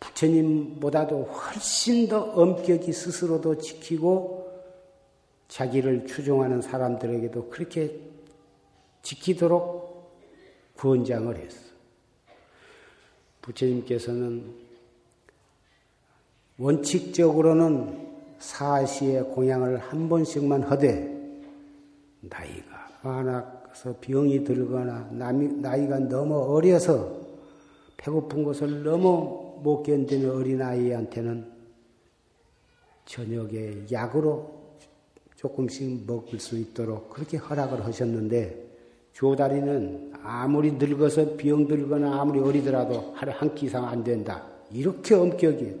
부처님보다도 0.00 1.24
훨씬 1.24 2.08
더 2.08 2.22
엄격히 2.22 2.92
스스로도 2.92 3.58
지키고 3.58 4.35
자기를 5.48 6.06
추종하는 6.06 6.60
사람들에게도 6.60 7.50
그렇게 7.50 8.00
지키도록 9.02 9.86
권장을 10.76 11.34
했어. 11.36 11.66
부처님께서는 13.42 14.54
원칙적으로는 16.58 18.06
사시의 18.38 19.22
공양을 19.24 19.78
한 19.78 20.08
번씩만 20.08 20.62
하되 20.64 21.14
나이가 22.20 22.88
많아서 23.02 23.94
병이 24.00 24.44
들거나 24.44 25.08
나이가 25.12 25.98
너무 25.98 26.54
어려서 26.54 27.20
배고픈 27.96 28.42
것을 28.42 28.82
너무 28.82 29.60
못 29.62 29.82
견디는 29.82 30.30
어린아이한테는 30.30 31.52
저녁에 33.04 33.84
약으로 33.90 34.65
조금씩 35.36 36.06
먹을 36.06 36.40
수 36.40 36.56
있도록 36.56 37.10
그렇게 37.10 37.36
허락을 37.36 37.84
하셨는데 37.84 38.64
조다리는 39.12 40.12
아무리 40.22 40.72
늙어서 40.72 41.36
병들거나 41.36 42.20
아무리 42.20 42.40
어리더라도 42.40 43.12
하루에 43.14 43.34
한끼 43.34 43.66
이상 43.66 43.86
안 43.86 44.02
된다. 44.04 44.44
이렇게 44.70 45.14
엄격히 45.14 45.74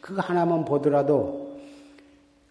그거 0.00 0.20
하나만 0.20 0.64
보더라도 0.64 1.58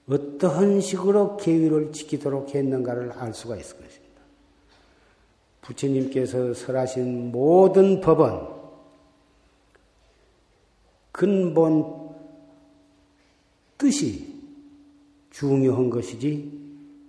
어떠한 0.10 0.81
식으로 0.81 1.38
계율을 1.38 1.91
지키도록 1.91 2.55
했는가를 2.55 3.12
알 3.13 3.33
수가 3.33 3.55
있을 3.57 3.77
것입니다. 3.77 4.07
부처님께서 5.62 6.53
설하신 6.53 7.31
모든 7.31 7.99
법은 7.99 8.57
근본 11.12 12.15
뜻이 13.77 14.27
중요한 15.38 15.91
것이지 15.91 16.52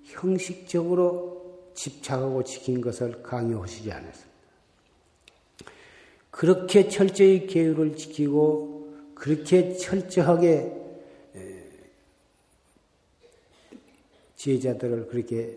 형식적으로 0.04 1.70
집착하고 1.72 2.44
지킨 2.44 2.82
것을 2.82 3.22
강요하시지 3.22 3.90
않았습니다. 3.90 4.28
그렇게 6.30 6.90
철저히 6.90 7.46
계율을 7.46 7.96
지키고 7.96 8.92
그렇게 9.14 9.74
철저하게 9.74 10.74
제자들을 14.36 15.06
그렇게 15.08 15.56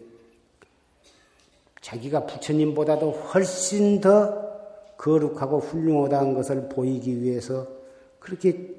자기가 1.81 2.25
부처님보다도 2.25 3.11
훨씬 3.11 3.99
더 3.99 4.49
거룩하고 4.95 5.59
훌륭하다는 5.59 6.35
것을 6.35 6.69
보이기 6.69 7.21
위해서 7.21 7.67
그렇게 8.19 8.73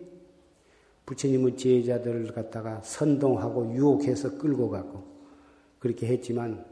부처님의 1.13 1.57
제자들을 1.57 2.33
갖다가 2.33 2.81
선동하고 2.83 3.75
유혹해서 3.75 4.39
끌고 4.39 4.71
가고 4.71 5.05
그렇게 5.79 6.07
했지만 6.07 6.65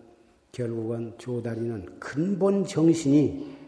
결국은 0.52 1.14
조다리는 1.18 1.98
근본 1.98 2.64
정신이 2.64 3.58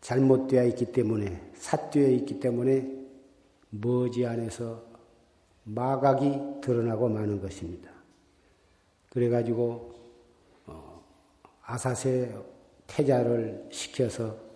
잘못되어 0.00 0.64
있기 0.66 0.92
때문에 0.92 1.50
삿되어 1.54 2.08
있기 2.10 2.40
때문에 2.40 2.96
머지 3.70 4.26
안에서 4.26 4.82
마각이 5.64 6.60
드러나고 6.62 7.08
마는 7.08 7.42
것입니다. 7.42 7.90
그래가지고 9.10 9.92
어, 10.66 11.04
아사세 11.62 12.34
태자를 12.86 13.68
시켜서 13.70 14.47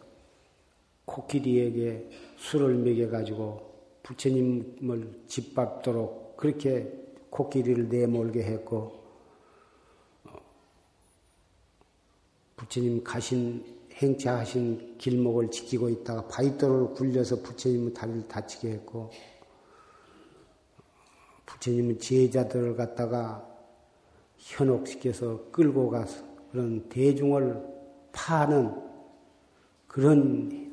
코끼리에게 1.12 2.08
술을 2.38 2.74
먹여가지고 2.76 3.70
부처님을 4.02 5.22
짓밟도록 5.26 6.36
그렇게 6.36 6.92
코끼리를 7.30 7.88
내몰게 7.88 8.42
했고, 8.42 9.04
어, 10.24 10.32
부처님 12.56 13.04
가신, 13.04 13.64
행차하신 13.92 14.98
길목을 14.98 15.50
지키고 15.50 15.88
있다가 15.88 16.26
바위돌을 16.28 16.94
굴려서 16.94 17.42
부처님의 17.42 17.94
다리를 17.94 18.28
다치게 18.28 18.70
했고, 18.70 19.10
부처님은 21.46 21.98
제자들을 21.98 22.76
갖다가 22.76 23.48
현혹시켜서 24.38 25.50
끌고 25.52 25.90
가서 25.90 26.24
그런 26.50 26.88
대중을 26.88 27.64
파는 28.12 28.74
그런 29.86 30.71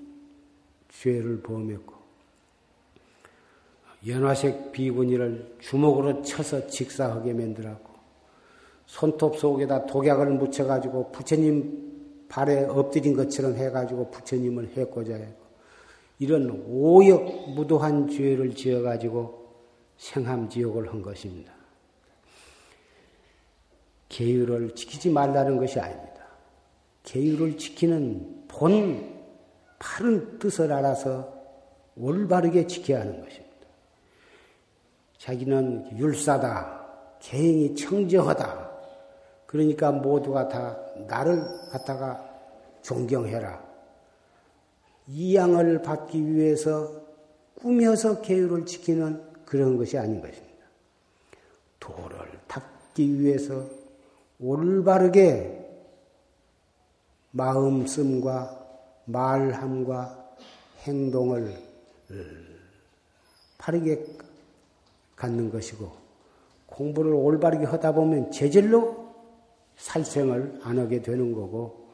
죄를 0.90 1.42
범했고 1.42 1.96
연화색 4.08 4.72
비구니를 4.72 5.58
주먹으로 5.60 6.22
쳐서 6.22 6.68
직사하게 6.68 7.34
만들었고 7.34 7.90
손톱 8.86 9.38
속에다 9.38 9.86
독약을 9.86 10.32
묻혀가지고 10.32 11.12
부처님 11.12 12.28
발에 12.30 12.66
엎드린 12.66 13.16
것처럼 13.16 13.56
해가지고 13.56 14.10
부처님을 14.12 14.70
해코자 14.76 15.16
했고 15.16 15.46
이런 16.20 16.64
오역 16.68 17.52
무도한 17.52 18.10
죄를 18.10 18.54
지어가지고 18.56 19.40
생함지옥을 19.98 20.90
한 20.90 21.02
것입니다. 21.02 21.54
계율을 24.10 24.76
지키지 24.76 25.10
말라는 25.12 25.58
것이 25.58 25.80
아닙니다. 25.80 26.26
계율을 27.04 27.58
지키는 27.58 28.46
본 28.48 29.19
바른 29.80 30.38
뜻을 30.38 30.72
알아서 30.72 31.34
올바르게 31.96 32.68
지켜야 32.68 33.02
하는 33.02 33.22
것입니다. 33.22 33.50
자기는 35.18 35.98
율사다, 35.98 36.86
개인이 37.20 37.76
청정하다. 37.76 38.70
그러니까 39.46 39.92
모두가 39.92 40.48
다 40.48 40.78
나를 41.08 41.44
갖다가 41.72 42.24
존경해라. 42.82 43.68
이 45.08 45.36
양을 45.36 45.82
받기 45.82 46.34
위해서 46.34 47.02
꾸며서 47.56 48.22
계율을 48.22 48.66
지키는 48.66 49.22
그런 49.46 49.78
것이 49.78 49.98
아닌 49.98 50.22
것입니다. 50.22 50.66
도를 51.80 52.40
닦기 52.48 53.20
위해서 53.20 53.66
올바르게 54.40 55.68
마음씀과 57.32 58.59
말함과 59.12 60.36
행동을 60.84 61.56
바르게 63.58 64.06
갖는 65.16 65.50
것이고 65.52 65.92
공부를 66.68 67.14
올바르게 67.14 67.66
하다 67.66 67.94
보면 67.94 68.32
제절로 68.32 69.10
살생을 69.76 70.60
안 70.64 70.80
하게 70.80 71.02
되는 71.02 71.34
거고 71.34 71.88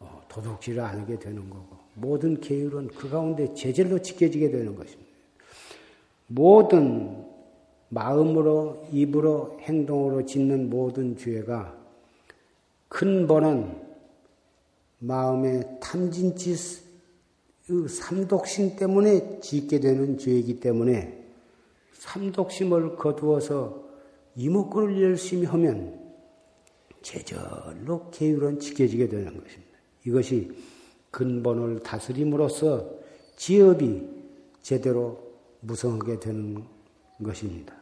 어, 0.00 0.22
도둑질을 0.28 0.80
안 0.80 1.00
하게 1.00 1.18
되는 1.18 1.48
거고 1.48 1.76
모든 1.94 2.40
계율은 2.40 2.88
그 2.88 3.08
가운데 3.08 3.54
제절로 3.54 4.00
지켜지게 4.00 4.50
되는 4.50 4.74
것입니다. 4.74 5.10
모든 6.26 7.24
마음으로 7.90 8.86
입으로 8.90 9.58
행동으로 9.60 10.24
짓는 10.24 10.70
모든 10.70 11.16
죄가 11.16 11.76
근본은 12.88 13.93
마음의 14.98 15.78
탐진짓 15.80 16.84
그 17.66 17.88
삼독심 17.88 18.76
때문에 18.76 19.40
짓게 19.40 19.80
되는 19.80 20.18
죄이기 20.18 20.60
때문에 20.60 21.24
삼독심을 21.92 22.96
거두어서 22.96 23.84
이목구를 24.36 25.00
열심히 25.02 25.46
하면 25.46 25.98
제절로 27.00 28.10
계율은 28.10 28.60
지켜지게 28.60 29.08
되는 29.08 29.26
것입니다. 29.26 29.78
이것이 30.04 30.52
근본을 31.10 31.80
다스림으로써 31.80 32.90
지업이 33.36 34.08
제대로 34.60 35.18
무성하게 35.60 36.20
되는 36.20 36.64
것입니다. 37.22 37.74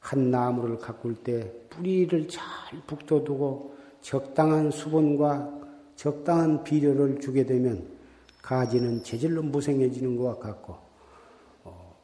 한 0.00 0.30
나무를 0.30 0.78
가꿀 0.78 1.16
때 1.16 1.52
뿌리를 1.70 2.28
잘 2.28 2.42
북돋우고 2.86 3.74
적당한 4.00 4.70
수분과 4.70 5.57
적당한 5.98 6.62
비료를 6.62 7.20
주게 7.20 7.44
되면 7.44 7.84
가지는 8.40 9.02
재질로 9.02 9.42
무생해지는 9.42 10.16
것과 10.16 10.38
같고 10.38 10.76
어, 11.64 11.96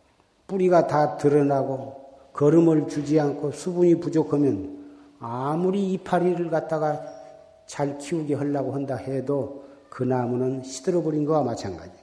뿌리가 0.48 0.88
다 0.88 1.16
드러나고 1.16 2.02
걸음을 2.32 2.88
주지 2.88 3.20
않고 3.20 3.52
수분이 3.52 4.00
부족하면 4.00 4.84
아무리 5.20 5.92
이파리를 5.92 6.50
갖다가 6.50 7.00
잘 7.66 7.96
키우게 7.96 8.34
하려고 8.34 8.72
한다 8.74 8.96
해도 8.96 9.64
그 9.88 10.02
나무는 10.02 10.64
시들어 10.64 11.00
버린 11.00 11.24
것과 11.24 11.44
마찬가지입니다. 11.44 12.02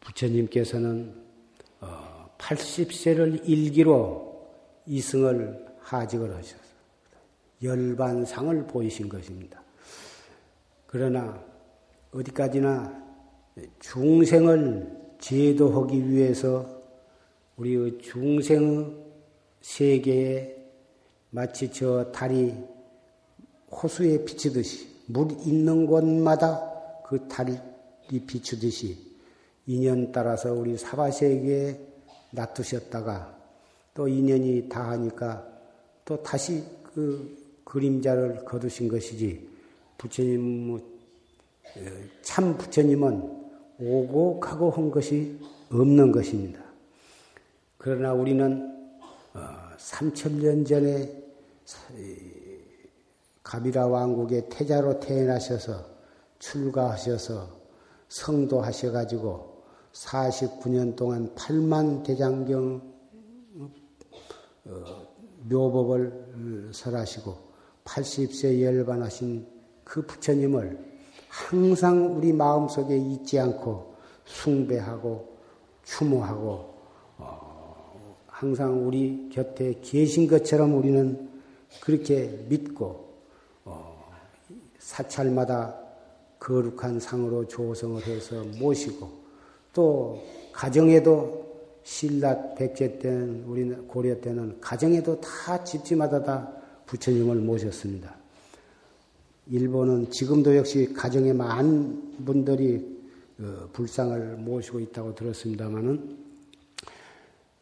부처님께서는 0.00 1.31
80세를 2.54 3.40
어, 3.40 3.42
일기로 3.44 4.32
이승을 4.86 5.66
하직을 5.80 6.34
하셔서 6.34 6.62
열반상을 7.62 8.66
보이신 8.66 9.08
것입니다. 9.08 9.62
그러나 10.86 11.42
어디까지나 12.12 13.02
중생을 13.80 15.14
제도하기 15.20 16.10
위해서 16.10 16.82
우리 17.56 17.98
중생 17.98 19.02
세계에 19.60 20.56
마치 21.30 21.70
저 21.70 22.10
달이 22.10 22.54
호수에 23.70 24.24
비치듯이 24.24 24.88
물 25.06 25.30
있는 25.46 25.86
곳마다 25.86 26.60
그 27.04 27.26
달이 27.28 27.56
비추듯이 28.26 28.98
인연 29.66 30.10
따라서 30.10 30.52
우리 30.52 30.76
사바세계에 30.76 31.91
놔두셨다가 32.32 33.38
또 33.94 34.08
인연이 34.08 34.68
다하니까 34.68 35.46
또 36.04 36.22
다시 36.22 36.64
그 36.82 37.38
그림자를 37.64 38.44
거두신 38.44 38.88
것이지 38.88 39.48
부처님 39.96 40.66
뭐, 40.66 40.80
참 42.22 42.56
부처님은 42.58 43.42
오고 43.78 44.40
가고 44.40 44.70
한 44.70 44.90
것이 44.90 45.38
없는 45.70 46.12
것입니다. 46.12 46.60
그러나 47.78 48.12
우리는 48.12 48.70
3천년 49.78 50.62
어, 50.62 50.64
전에 50.64 51.22
가비라 53.42 53.86
왕국의 53.86 54.48
태자로 54.50 55.00
태어나셔서 55.00 55.84
출가하셔서 56.38 57.48
성도하셔가지고 58.08 59.51
49년 59.92 60.96
동안 60.96 61.34
8만 61.34 62.02
대장경 62.04 62.92
어, 64.64 65.06
묘법을 65.48 66.70
설하시고 66.72 67.36
80세 67.84 68.62
열반하신 68.62 69.46
그 69.84 70.06
부처님을 70.06 70.92
항상 71.28 72.16
우리 72.16 72.32
마음속에 72.32 72.96
잊지 72.96 73.38
않고 73.38 73.94
숭배하고 74.24 75.36
추모하고 75.82 76.72
항상 78.42 78.86
우리 78.88 79.28
곁에 79.32 79.78
계신 79.82 80.26
것처럼 80.26 80.74
우리는 80.74 81.30
그렇게 81.80 82.44
믿고 82.48 83.14
어, 83.64 84.10
사찰마다 84.80 85.78
거룩한 86.40 86.98
상으로 86.98 87.46
조성을 87.46 88.04
해서 88.04 88.42
모시고 88.58 89.21
또 89.72 90.22
가정에도 90.52 91.42
신라 91.82 92.54
백제 92.54 92.98
때는 92.98 93.44
우리 93.46 93.68
고려 93.86 94.20
때는 94.20 94.60
가정에도 94.60 95.20
다 95.20 95.62
집집마다 95.64 96.22
다 96.22 96.52
부처님을 96.86 97.36
모셨습니다. 97.36 98.14
일본은 99.48 100.10
지금도 100.10 100.56
역시 100.56 100.92
가정에 100.92 101.32
많은 101.32 102.24
분들이 102.24 102.92
어, 103.40 103.68
불상을 103.72 104.36
모시고 104.36 104.78
있다고 104.78 105.14
들었습니다마는 105.14 106.16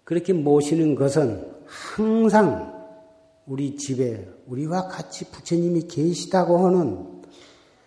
그렇게 0.04 0.32
모시는 0.32 0.94
것은 0.94 1.46
항상 1.64 2.80
우리 3.46 3.76
집에 3.76 4.28
우리와 4.46 4.88
같이 4.88 5.30
부처님이 5.30 5.86
계시다고 5.86 6.58
하는 6.66 7.22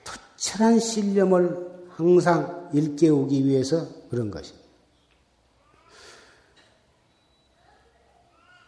투철한 0.03 0.79
신념을 0.79 1.73
항상 1.89 2.69
일깨우기 2.73 3.45
위해서 3.45 3.85
그런 4.13 4.29
것입니다. 4.29 4.63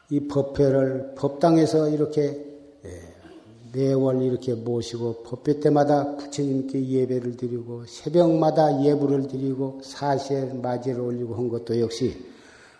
이 0.09 0.27
법회를 0.27 1.13
법당에서 1.15 1.89
이렇게 1.89 2.43
매월 3.71 4.23
이렇게 4.23 4.55
모시고 4.55 5.21
법회 5.21 5.59
때마다 5.59 6.15
부처님께 6.15 6.87
예배를 6.87 7.37
드리고 7.37 7.85
새벽마다 7.85 8.83
예불을 8.83 9.27
드리고 9.27 9.81
사시에 9.83 10.45
맞이를 10.45 10.99
올리고 10.99 11.35
한 11.35 11.47
것도 11.49 11.79
역시 11.79 12.25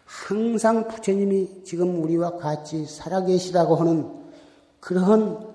항상 0.05 0.87
부처님이 0.87 1.63
지금 1.65 2.01
우리와 2.01 2.37
같이 2.37 2.85
살아계시다고 2.85 3.75
하는 3.75 4.11
그런 4.79 5.53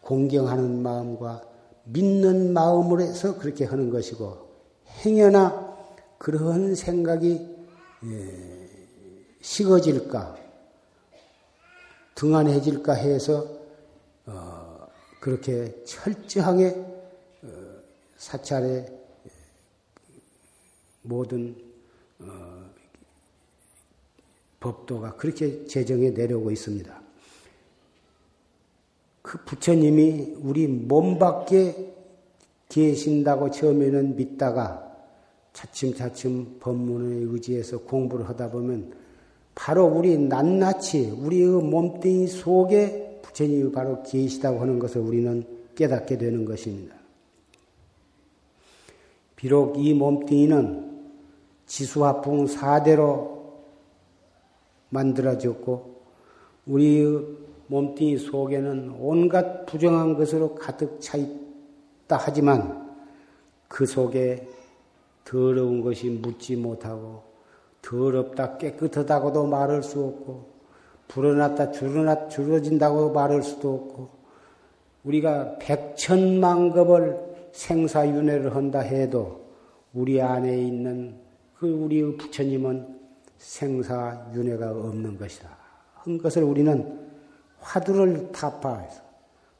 공경하는 0.00 0.82
마음과 0.82 1.42
믿는 1.84 2.52
마음으로 2.52 3.02
해서 3.02 3.38
그렇게 3.38 3.64
하는 3.64 3.90
것이고 3.90 4.48
행여나 5.04 5.67
그러한 6.18 6.74
생각이 6.74 7.56
예, 8.04 8.68
식어질까 9.40 10.36
등한해질까 12.14 12.94
해서 12.94 13.46
어, 14.26 14.86
그렇게 15.20 15.84
철저하게 15.84 16.70
어, 17.42 17.82
사찰의 18.16 18.98
모든 21.02 21.68
법도가 24.60 25.14
그렇게 25.16 25.64
제정해 25.66 26.10
내려오고 26.10 26.50
있습니다. 26.50 27.00
그 29.22 29.44
부처님이 29.44 30.34
우리 30.38 30.66
몸 30.66 31.18
밖에 31.18 31.94
계신다고 32.68 33.50
처음에는 33.50 34.16
믿다가 34.16 34.87
차츰차츰 35.52 36.58
법문에 36.60 37.26
의지해서 37.30 37.78
공부를 37.78 38.28
하다 38.28 38.50
보면 38.50 38.92
바로 39.54 39.86
우리 39.86 40.16
낱낱이 40.16 41.16
우리의 41.20 41.48
몸뚱이 41.62 42.28
속에 42.28 43.20
부처님이 43.22 43.72
바로 43.72 44.02
계시다고 44.02 44.60
하는 44.60 44.78
것을 44.78 45.00
우리는 45.00 45.44
깨닫게 45.74 46.16
되는 46.16 46.44
것입니다. 46.44 46.94
비록 49.36 49.78
이 49.78 49.94
몸뚱이는 49.94 50.88
지수화풍 51.66 52.46
4대로 52.46 53.38
만들어졌고 54.90 56.02
우리의 56.66 57.24
몸뚱이 57.68 58.16
속에는 58.16 58.96
온갖 58.98 59.66
부정한 59.66 60.14
것으로 60.14 60.54
가득 60.54 61.00
차 61.00 61.18
있다 61.18 62.16
하지만 62.18 62.96
그 63.68 63.86
속에 63.86 64.48
더러운 65.28 65.82
것이 65.82 66.08
묻지 66.08 66.56
못하고 66.56 67.22
더럽다 67.82 68.56
깨끗하다고도 68.56 69.46
말할 69.46 69.82
수 69.82 70.02
없고 70.02 70.48
불어났다 71.08 71.70
줄어진다고 72.28 73.12
말할 73.12 73.42
수도 73.42 73.74
없고 73.74 74.08
우리가 75.04 75.58
백천만 75.58 76.72
급을 76.72 77.18
생사윤회를 77.52 78.56
한다 78.56 78.80
해도 78.80 79.44
우리 79.92 80.20
안에 80.20 80.62
있는 80.62 81.18
그 81.58 81.68
우리의 81.68 82.16
부처님은 82.16 82.98
생사윤회가 83.36 84.70
없는 84.70 85.18
것이다. 85.18 85.48
한 85.94 86.18
것을 86.18 86.42
우리는 86.42 87.06
화두를 87.60 88.32
타파해서 88.32 89.02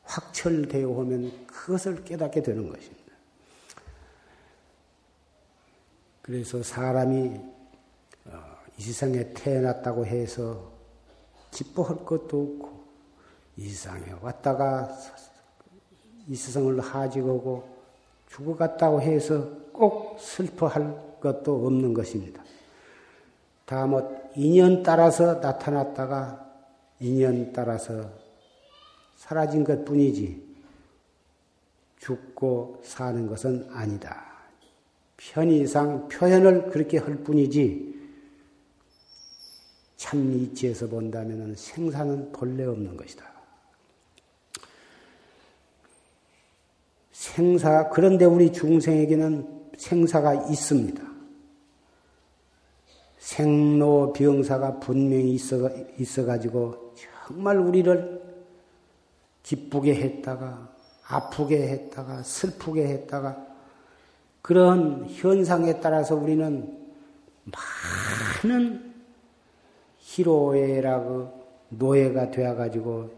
확철되어 0.05 0.89
오면 0.89 1.47
그것을 1.47 2.05
깨닫게 2.05 2.43
되는 2.43 2.69
것입니다. 2.69 2.98
그래서 6.29 6.63
사람이 6.63 7.41
어, 8.27 8.31
이 8.77 8.83
세상에 8.83 9.33
태어났다고 9.33 10.05
해서 10.05 10.71
기뻐할 11.51 12.05
것도 12.05 12.59
없고 12.61 12.85
이 13.57 13.71
세상에 13.71 14.13
왔다가 14.21 14.95
이 16.27 16.37
세상을 16.37 16.79
하직하고 16.81 17.67
죽어갔다고 18.29 19.01
해서 19.01 19.49
꼭 19.73 20.21
슬퍼할 20.21 21.19
것도 21.19 21.67
없는 21.67 21.95
것입니다. 21.95 22.45
다뭐 23.65 24.31
인연 24.37 24.83
따라서 24.83 25.37
나타났다가 25.37 26.47
인연 27.01 27.55
따라서 27.55 28.05
사라진 29.17 29.65
것 29.65 29.83
뿐이지 29.83 30.47
죽고 32.01 32.83
사는 32.85 33.27
것은 33.27 33.71
아니다. 33.73 34.28
편의상 35.19 36.09
표현을 36.09 36.71
그렇게 36.71 36.99
할 36.99 37.17
뿐이지 37.17 37.89
참 39.97 40.33
이치에서 40.33 40.89
본다면 40.89 41.55
생사는 41.57 42.33
본래 42.33 42.65
없는 42.65 42.97
것이다. 42.97 43.25
생사, 47.13 47.89
그런데 47.91 48.25
우리 48.25 48.53
중생에게는 48.53 49.71
생사가 49.77 50.51
있습니다. 50.51 51.03
생로병사가 53.19 54.79
분명히 54.79 55.35
있어, 55.35 55.69
있어가지고 55.99 56.95
정말 57.27 57.59
우리를 57.59 58.23
기쁘게 59.43 59.97
했다가 59.97 60.75
아프게 61.09 61.69
했다가 61.69 62.23
슬프게 62.23 62.87
했다가 62.87 63.48
그런 64.43 65.07
현상에 65.09 65.81
따라서 65.81 66.15
우리는 66.15 66.77
많은 68.45 68.95
희로애라고 69.99 71.47
노예가 71.71 72.31
되어가지고 72.31 73.11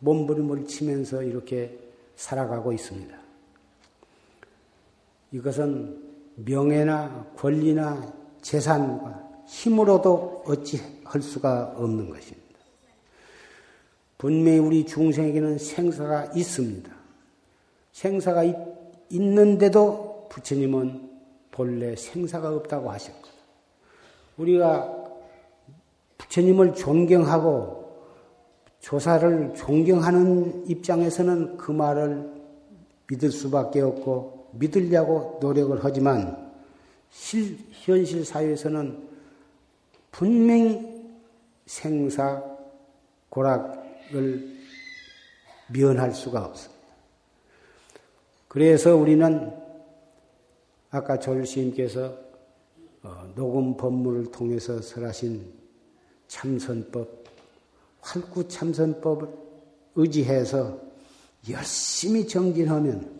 몸부림을 0.00 0.66
치면서 0.66 1.22
이렇게 1.22 1.78
살아가고 2.16 2.72
있습니다. 2.72 3.16
이것은 5.32 6.02
명예나 6.36 7.32
권리나 7.36 8.12
재산과 8.42 9.24
힘으로도 9.46 10.44
어찌할 10.46 11.22
수가 11.22 11.74
없는 11.76 12.10
것입니다. 12.10 12.44
분명히 14.18 14.58
우리 14.58 14.86
중생에게는 14.86 15.58
생사가 15.58 16.32
있습니다. 16.34 16.90
생사가 17.92 18.44
있, 18.44 18.54
있는데도 19.10 20.13
부처님은 20.28 21.10
본래 21.50 21.94
생사가 21.94 22.54
없다고 22.54 22.90
하셨거든. 22.90 23.30
우리가 24.36 25.04
부처님을 26.18 26.74
존경하고 26.74 27.84
조사를 28.80 29.54
존경하는 29.54 30.66
입장에서는 30.68 31.56
그 31.56 31.70
말을 31.70 32.32
믿을 33.06 33.30
수밖에 33.30 33.80
없고 33.80 34.50
믿으려고 34.52 35.38
노력을 35.40 35.78
하지만 35.82 36.52
실, 37.10 37.58
현실 37.70 38.24
사회에서는 38.24 39.08
분명히 40.10 41.04
생사 41.66 42.42
고락을 43.28 44.54
면할 45.68 46.12
수가 46.12 46.44
없습니다. 46.44 46.84
그래서 48.48 48.94
우리는 48.94 49.63
아까 50.94 51.18
졸시님께서 51.18 52.16
어, 53.02 53.32
녹음 53.34 53.76
법문을 53.76 54.30
통해서 54.30 54.80
설하신 54.80 55.44
참선법, 56.28 57.24
활구 58.00 58.46
참선법을 58.46 59.28
의지해서 59.96 60.78
열심히 61.50 62.28
정진하면 62.28 63.12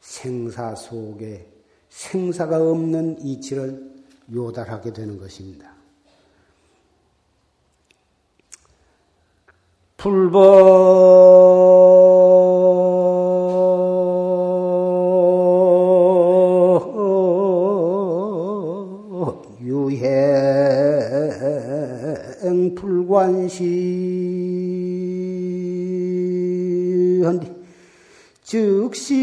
생사 0.00 0.74
속에 0.74 1.50
생사가 1.88 2.58
없는 2.58 3.22
이치를 3.22 3.94
요달하게 4.30 4.92
되는 4.92 5.18
것입니다. 5.18 5.72
불법 9.96 11.59
관시 23.30 23.62
한디 27.24 27.46
즉시. 28.42 29.14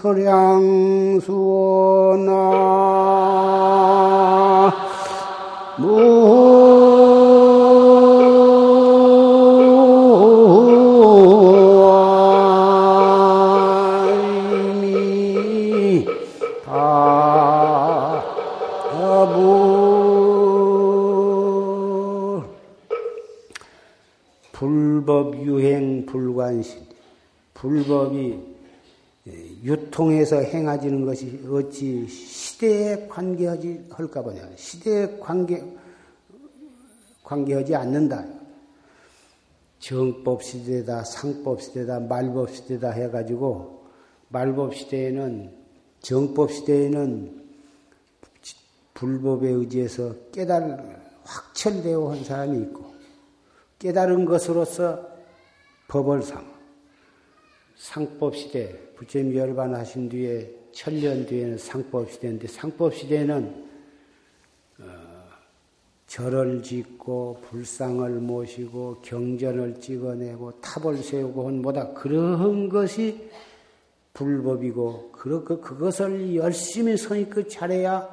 지자 0.02 0.58
행해지는 30.52 31.04
것이 31.04 31.42
어찌 31.48 32.06
시대에 32.06 33.06
관계하지 33.08 33.86
할까 33.90 34.22
보냐. 34.22 34.48
시대에 34.56 35.18
관계, 35.18 35.64
관계하지 37.24 37.74
않는다. 37.74 38.24
정법 39.78 40.42
시대다, 40.44 41.02
상법 41.04 41.60
시대다, 41.60 42.00
말법 42.00 42.50
시대다 42.50 42.90
해가지고 42.90 43.84
말법 44.28 44.74
시대에는 44.74 45.52
정법 46.00 46.52
시대에는 46.52 47.42
불법에 48.94 49.48
의지해서 49.48 50.14
깨달 50.30 51.02
확철되어 51.24 52.10
한 52.10 52.24
사람이 52.24 52.58
있고 52.62 52.92
깨달은 53.78 54.24
것으로서 54.24 55.08
법을 55.88 56.22
삼 56.22 56.46
상법 57.76 58.36
시대 58.36 58.78
부처님 59.02 59.34
열반하신 59.36 60.08
뒤에 60.08 60.48
천년 60.70 61.26
뒤에는 61.26 61.58
상법 61.58 62.10
시대인데 62.10 62.46
상법 62.46 62.94
시대는 62.94 63.72
절을 66.06 66.62
짓고 66.62 67.38
불상을 67.48 68.08
모시고 68.10 68.98
경전을 69.02 69.80
찍어내고 69.80 70.60
탑을 70.60 70.98
세우고 70.98 71.48
한 71.48 71.62
뭐다 71.62 71.94
그런 71.94 72.68
것이 72.68 73.28
불법이고 74.14 75.10
그, 75.10 75.42
그것을 75.44 76.36
열심히 76.36 76.96
선입그 76.96 77.48
잘해야 77.48 78.08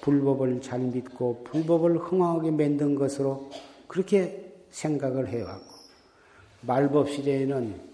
불법을 0.00 0.60
잘 0.62 0.78
믿고 0.78 1.44
불법을 1.44 1.98
흥황하게 1.98 2.50
만든 2.50 2.94
것으로 2.94 3.50
그렇게 3.88 4.54
생각을 4.70 5.28
해왔고 5.28 5.74
말법 6.62 7.10
시대에는 7.10 7.93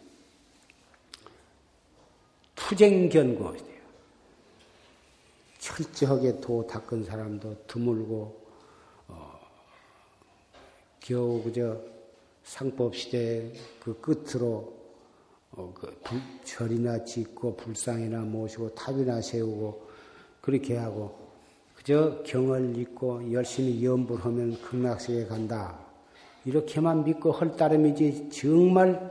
투쟁견고. 2.70 3.56
철저하게 5.58 6.40
도 6.40 6.64
닦은 6.66 7.04
사람도 7.04 7.66
드물고 7.66 8.40
겨우 11.00 11.42
그저 11.42 11.76
상법 12.44 12.94
시대 12.94 13.52
그 13.80 14.00
끝으로 14.00 14.72
어, 15.52 15.72
그 15.74 15.98
불, 16.04 16.20
절이나 16.44 17.04
짓고 17.04 17.56
불상이나 17.56 18.20
모시고 18.20 18.72
탑이나 18.76 19.20
세우고 19.20 19.88
그렇게 20.40 20.76
하고 20.76 21.18
그저 21.74 22.22
경을 22.22 22.76
읽고 22.78 23.32
열심히 23.32 23.84
연불 23.84 24.20
하면 24.20 24.60
극락세에 24.62 25.26
간다. 25.26 25.76
이렇게만 26.44 27.02
믿고 27.02 27.32
헐 27.32 27.56
따름이지 27.56 28.30
정말 28.30 29.10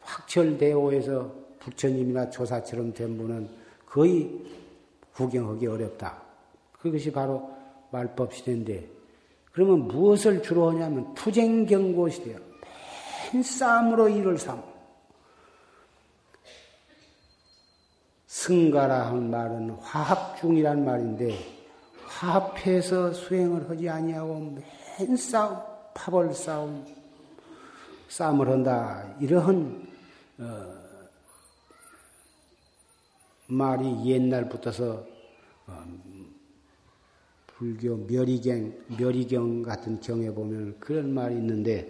확철대오에서 0.00 1.43
부처님이나 1.64 2.30
조사처럼 2.30 2.92
된 2.92 3.16
분은 3.16 3.48
거의 3.86 4.44
구경하기 5.14 5.66
어렵다. 5.66 6.22
그것이 6.72 7.10
바로 7.10 7.50
말법 7.90 8.34
시대인데 8.34 8.86
그러면 9.52 9.86
무엇을 9.88 10.42
주로 10.42 10.70
하냐면 10.70 11.14
투쟁 11.14 11.64
경고 11.64 12.08
시대요. 12.08 12.38
맨 13.32 13.42
싸움으로 13.42 14.08
일을 14.08 14.36
삼. 14.36 14.62
승가라 18.26 19.06
한 19.06 19.30
말은 19.30 19.70
화합 19.80 20.38
중이란 20.40 20.84
말인데 20.84 21.38
화합해서 22.06 23.12
수행을 23.12 23.70
하지 23.70 23.88
아니하고 23.88 24.58
맨 24.98 25.16
싸움, 25.16 25.56
파벌 25.94 26.34
싸움, 26.34 26.84
싸움을 28.08 28.48
한다. 28.48 29.08
이러한 29.20 29.86
어, 30.38 30.83
말이 33.46 34.04
옛날부터서 34.06 35.06
어, 35.66 35.84
불교 37.46 37.96
멸의경, 37.96 38.84
멸의경 38.98 39.62
같은 39.62 40.00
경에 40.00 40.30
보면 40.30 40.78
그런 40.80 41.14
말이 41.14 41.36
있는데, 41.36 41.86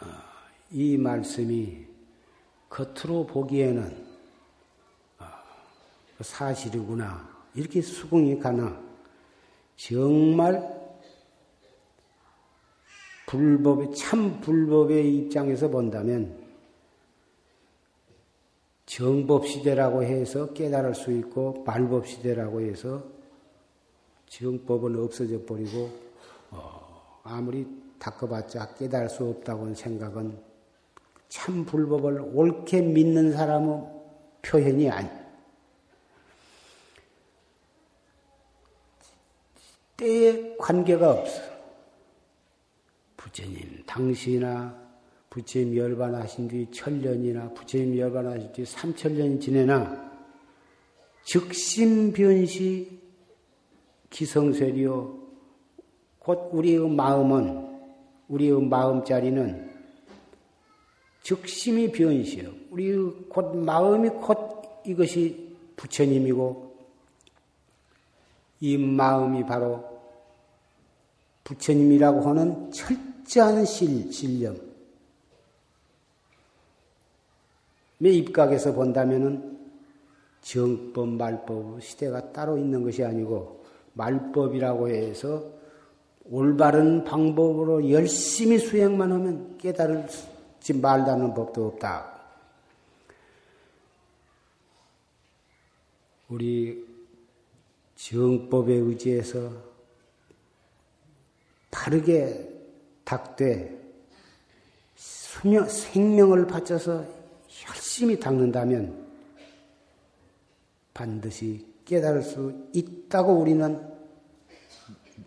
어, 0.00 0.06
이 0.70 0.96
말씀이 0.96 1.86
겉으로 2.68 3.26
보기에는 3.26 4.06
어, 5.18 5.24
사실이구나. 6.20 7.30
이렇게 7.54 7.80
수긍이 7.80 8.38
가나. 8.38 8.80
정말 9.76 10.82
불법의, 13.26 13.94
참 13.94 14.40
불법의 14.40 15.16
입장에서 15.16 15.68
본다면 15.68 16.41
정법 18.94 19.46
시대라고 19.46 20.02
해서 20.02 20.52
깨달을 20.52 20.94
수 20.94 21.10
있고 21.12 21.64
말법 21.66 22.06
시대라고 22.06 22.60
해서 22.60 23.02
정법은 24.28 25.02
없어져 25.02 25.42
버리고 25.46 25.90
어, 26.50 27.20
아무리 27.24 27.66
닦아봤자 27.98 28.74
깨달을 28.74 29.08
수 29.08 29.26
없다고 29.26 29.74
생각은 29.74 30.38
참 31.30 31.64
불법을 31.64 32.20
옳게 32.34 32.82
믿는 32.82 33.32
사람의 33.32 33.82
표현이 34.42 34.90
아니. 34.90 35.08
때에 39.96 40.54
관계가 40.58 41.12
없어. 41.12 41.40
부처님, 43.16 43.84
당시나 43.86 44.81
부처님 45.32 45.74
열반하신 45.74 46.46
뒤 46.48 46.66
천년이나 46.70 47.48
부처님 47.54 47.96
열반하신 47.96 48.52
뒤 48.52 48.66
삼천년이 48.66 49.40
지내나 49.40 50.12
즉심변시 51.24 53.00
기성세리요. 54.10 55.20
곧 56.18 56.50
우리의 56.52 56.86
마음은, 56.86 57.66
우리의 58.28 58.60
마음자리는 58.60 59.70
즉심이 61.22 61.90
변시요. 61.92 62.52
우리의 62.70 62.98
곧 63.30 63.56
마음이 63.56 64.10
곧 64.10 64.82
이것이 64.84 65.56
부처님이고, 65.76 66.76
이 68.60 68.76
마음이 68.76 69.46
바로 69.46 69.82
부처님이라고 71.44 72.20
하는 72.20 72.70
철저한 72.70 73.64
실, 73.64 74.12
신념. 74.12 74.71
입각에서 78.10 78.72
본다면은 78.72 79.58
정법, 80.40 81.08
말법 81.08 81.82
시대가 81.82 82.32
따로 82.32 82.58
있는 82.58 82.82
것이 82.82 83.04
아니고 83.04 83.64
말법이라고 83.94 84.88
해서 84.88 85.44
올바른 86.30 87.04
방법으로 87.04 87.90
열심히 87.90 88.58
수행만 88.58 89.12
하면 89.12 89.58
깨달을지 89.58 90.74
말다는 90.80 91.34
법도 91.34 91.66
없다. 91.66 92.12
우리 96.28 96.86
정법에 97.96 98.72
의지해서 98.72 99.50
바르게 101.70 102.50
수명, 104.96 105.68
생명을 105.68 106.46
바쳐서 106.46 107.21
열심히 107.68 108.18
닦는다면 108.18 109.12
반드시 110.94 111.66
깨달을 111.84 112.22
수 112.22 112.68
있다고 112.72 113.32
우리는 113.34 113.92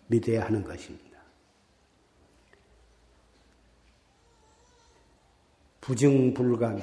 믿어야 0.08 0.46
하는 0.46 0.64
것입니다. 0.64 1.06
부증불감, 5.82 6.82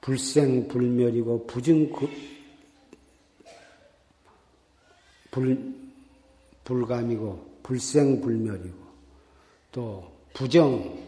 불생불멸이고 0.00 1.46
부증 1.46 1.92
불, 5.30 5.74
불감이고 6.64 7.58
불생불멸이고 7.62 8.84
또 9.72 10.12
부정 10.32 11.02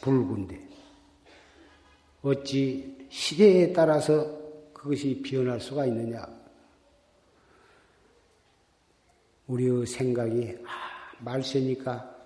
불군데 0.00 0.63
어찌 2.24 3.06
시대에 3.10 3.70
따라서 3.70 4.26
그것이 4.72 5.22
변할 5.22 5.60
수가 5.60 5.84
있느냐? 5.84 6.26
우리의 9.46 9.84
생각이 9.84 10.56
아, 10.64 11.22
말세니까 11.22 12.16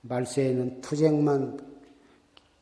말세에는 0.00 0.80
투쟁만 0.80 1.60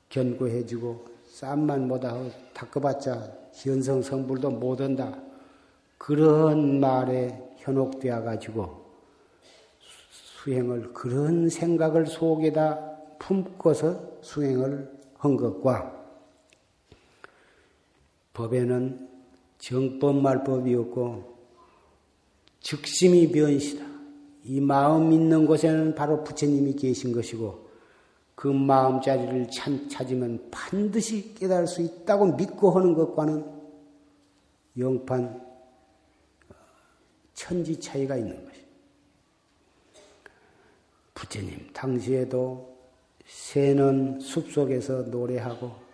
견고해지고 0.09 1.07
쌈만 1.29 1.87
못하 1.87 2.19
닦아봤자 2.53 3.33
현성 3.53 4.03
성불도 4.03 4.51
못한다. 4.51 5.23
그런 5.99 6.81
말에 6.81 7.41
현혹되어 7.59 8.25
가지고 8.25 8.85
수행을 10.11 10.93
그런 10.93 11.49
생각을 11.49 12.07
속에다 12.07 12.97
품고서 13.21 14.19
수행을 14.21 14.91
한 15.17 15.37
것과 15.37 15.96
법에는 18.37 19.09
정법 19.59 20.17
말법이 20.17 20.75
없고 20.75 21.37
즉심이 22.61 23.33
변시다. 23.33 23.87
이 24.45 24.61
마음 24.61 25.11
있는 25.11 25.47
곳에는 25.47 25.95
바로 25.95 26.23
부처님이 26.23 26.75
계신 26.75 27.13
것이고 27.13 27.67
그 28.35 28.49
마음 28.49 29.01
자리를 29.01 29.51
참 29.51 29.89
찾으면 29.89 30.49
반드시 30.51 31.35
깨달을 31.35 31.67
수 31.67 31.81
있다고 31.81 32.37
믿고 32.37 32.71
하는 32.73 32.93
것과는 32.93 33.45
영판 34.79 35.43
천지 37.33 37.81
차이가 37.81 38.17
있는 38.17 38.35
것입니다. 38.45 38.67
부처님 41.15 41.71
당시에도 41.73 42.77
새는 43.25 44.21
숲속에서 44.21 45.05
노래하고 45.05 45.86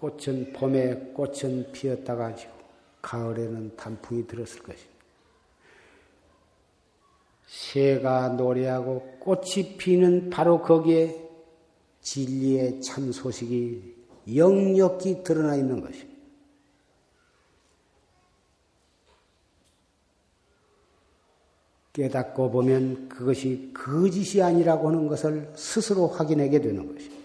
꽃은 0.00 0.54
봄에 0.54 1.12
꽃은 1.12 1.72
피었다 1.72 2.16
가 2.16 2.34
지고 2.34 2.52
가을에는 3.02 3.76
단풍이 3.76 4.26
들었을 4.26 4.62
것입니다. 4.62 4.90
새가 7.46 8.28
노래하고 8.30 9.18
꽃이 9.20 9.76
피는 9.76 10.30
바로 10.30 10.62
거기에 10.62 11.28
진리의 12.00 12.80
참 12.80 13.12
소식이 13.12 13.94
역력히 14.34 15.22
드러나 15.22 15.54
있는 15.54 15.82
것입니다. 15.82 16.08
깨닫고 21.92 22.50
보면 22.50 23.08
그것이 23.10 23.70
거짓이 23.74 24.40
아니라고 24.40 24.88
하는 24.88 25.08
것을 25.08 25.52
스스로 25.56 26.06
확인하게 26.06 26.60
되는 26.60 26.86
것입니다. 26.90 27.19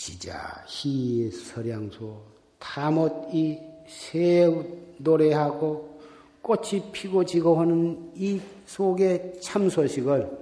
지자, 0.00 0.64
희, 0.66 1.30
설양수, 1.30 2.16
다못 2.58 3.34
이새 3.34 4.48
노래하고 4.96 6.00
꽃이 6.40 6.90
피고 6.90 7.22
지고 7.22 7.60
하는 7.60 8.10
이 8.14 8.40
속의 8.64 9.42
참 9.42 9.68
소식을 9.68 10.38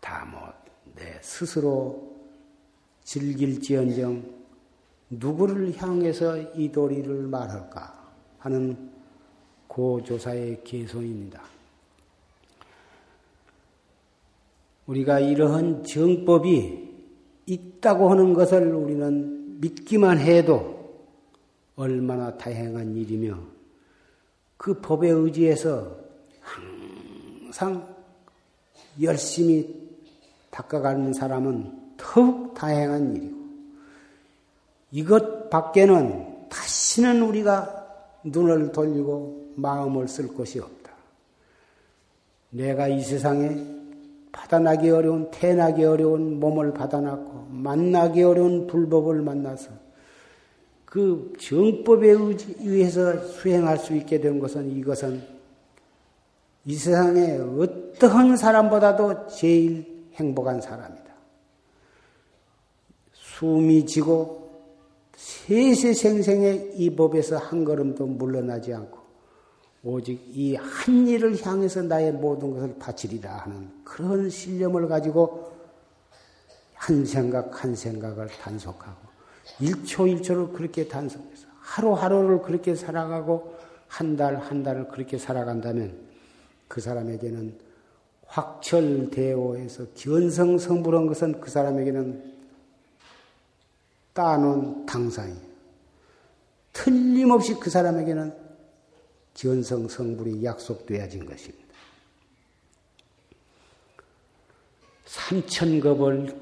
다못 0.00 0.54
내 0.94 1.18
스스로 1.20 2.16
즐길지언정 3.04 4.24
누구를 5.10 5.76
향해서 5.76 6.38
이 6.54 6.72
도리를 6.72 7.14
말할까 7.26 8.10
하는 8.38 8.90
고조사의 9.66 10.64
개소입니다. 10.64 11.42
우리가 14.86 15.20
이러한 15.20 15.84
정법이 15.84 16.85
있다고 17.46 18.10
하는 18.10 18.34
것을 18.34 18.74
우리는 18.74 19.60
믿기만 19.60 20.18
해도 20.18 20.76
얼마나 21.76 22.36
다행한 22.36 22.96
일이며 22.96 23.38
그 24.56 24.80
법에 24.80 25.08
의지해서 25.08 25.96
항상 26.40 27.94
열심히 29.00 29.86
닦아가는 30.50 31.12
사람은 31.12 31.72
더욱 31.96 32.54
다행한 32.54 33.14
일이고 33.16 33.36
이것 34.90 35.50
밖에는 35.50 36.48
다시는 36.48 37.22
우리가 37.22 37.86
눈을 38.24 38.72
돌리고 38.72 39.52
마음을 39.56 40.08
쓸 40.08 40.28
것이 40.34 40.58
없다. 40.58 40.92
내가 42.50 42.88
이 42.88 43.02
세상에 43.02 43.64
받아나기 44.36 44.90
어려운, 44.90 45.30
태나기 45.30 45.84
어려운 45.84 46.38
몸을 46.38 46.74
받아놨고, 46.74 47.46
만나기 47.50 48.22
어려운 48.22 48.66
불법을 48.66 49.22
만나서 49.22 49.70
그 50.84 51.32
정법에 51.40 52.10
의해서 52.60 53.18
수행할 53.22 53.78
수 53.78 53.96
있게 53.96 54.20
된 54.20 54.38
것은 54.38 54.70
이것은 54.76 55.22
이 56.66 56.74
세상에 56.74 57.38
어떠한 57.38 58.36
사람보다도 58.36 59.28
제일 59.28 60.06
행복한 60.14 60.60
사람이다. 60.60 61.06
숨이 63.12 63.86
지고 63.86 64.50
세세생생의 65.16 66.72
이 66.76 66.94
법에서 66.94 67.38
한 67.38 67.64
걸음도 67.64 68.06
물러나지 68.06 68.74
않고 68.74 68.95
오직 69.86 70.20
이 70.34 70.56
한 70.56 71.06
일을 71.06 71.40
향해서 71.40 71.82
나의 71.82 72.12
모든 72.12 72.50
것을 72.52 72.76
바치리라 72.76 73.36
하는 73.36 73.70
그런 73.84 74.28
신념을 74.28 74.88
가지고 74.88 75.52
한 76.74 77.06
생각 77.06 77.62
한 77.62 77.76
생각을 77.76 78.26
단속하고 78.26 79.06
일초 79.60 80.08
일초를 80.08 80.48
그렇게 80.52 80.88
단속해서 80.88 81.46
하루하루를 81.60 82.42
그렇게 82.42 82.74
살아가고 82.74 83.54
한 83.86 84.16
달한 84.16 84.64
달을 84.64 84.88
그렇게 84.88 85.18
살아간다면 85.18 85.96
그 86.66 86.80
사람에게는 86.80 87.56
확철대오에서 88.26 89.86
견성 89.94 90.58
성불한 90.58 91.06
것은 91.06 91.40
그 91.40 91.48
사람에게는 91.48 92.34
따놓은 94.14 94.86
당상이에요. 94.86 95.46
틀림없이 96.72 97.54
그 97.54 97.70
사람에게는 97.70 98.45
견성 99.36 99.88
성불이 99.88 100.44
약속되어진 100.44 101.26
것입니다. 101.26 101.64
삼천겁을 105.04 106.36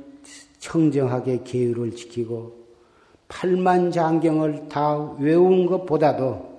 청정하게 0.59 1.43
계율을 1.45 1.95
지키고 1.95 2.65
팔만 3.29 3.93
장경을 3.93 4.69
다 4.69 4.97
외운 5.19 5.67
것보다도 5.67 6.55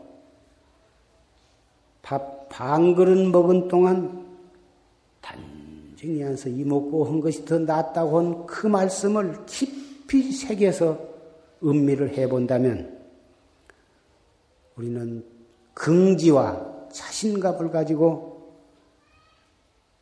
밥 2.04 2.36
반 2.56 2.96
그릇 2.96 3.18
먹은 3.32 3.68
동안 3.68 4.26
단정히 5.20 6.24
앉아서 6.24 6.48
이먹고 6.48 7.04
한 7.04 7.20
것이 7.20 7.44
더 7.44 7.60
낫다고 7.60 8.18
한 8.18 8.46
그 8.46 8.68
말씀을 8.68 9.46
깊이 9.46 10.32
새겨서 10.32 10.98
음미를 11.62 12.18
해본다면 12.18 12.98
우리는 14.78 15.26
긍지와 15.76 16.90
자신감을 16.92 17.70
가지고 17.70 18.60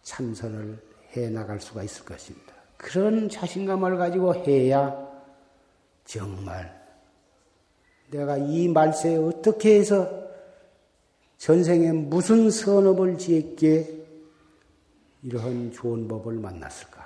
참선을 0.04 0.82
해 1.16 1.30
나갈 1.30 1.60
수가 1.60 1.84
있을 1.84 2.06
것입니다. 2.06 2.54
그런 2.78 3.28
자신감을 3.28 3.98
가지고 3.98 4.36
해야 4.36 4.96
정말 6.06 6.82
내가 8.10 8.38
이 8.38 8.68
말세에 8.68 9.18
어떻게 9.18 9.80
해서 9.80 10.24
전생에 11.38 11.92
무슨 11.92 12.50
선업을 12.50 13.18
지었기에 13.18 14.04
이러한 15.24 15.72
좋은 15.72 16.08
법을 16.08 16.36
만났을까? 16.36 17.04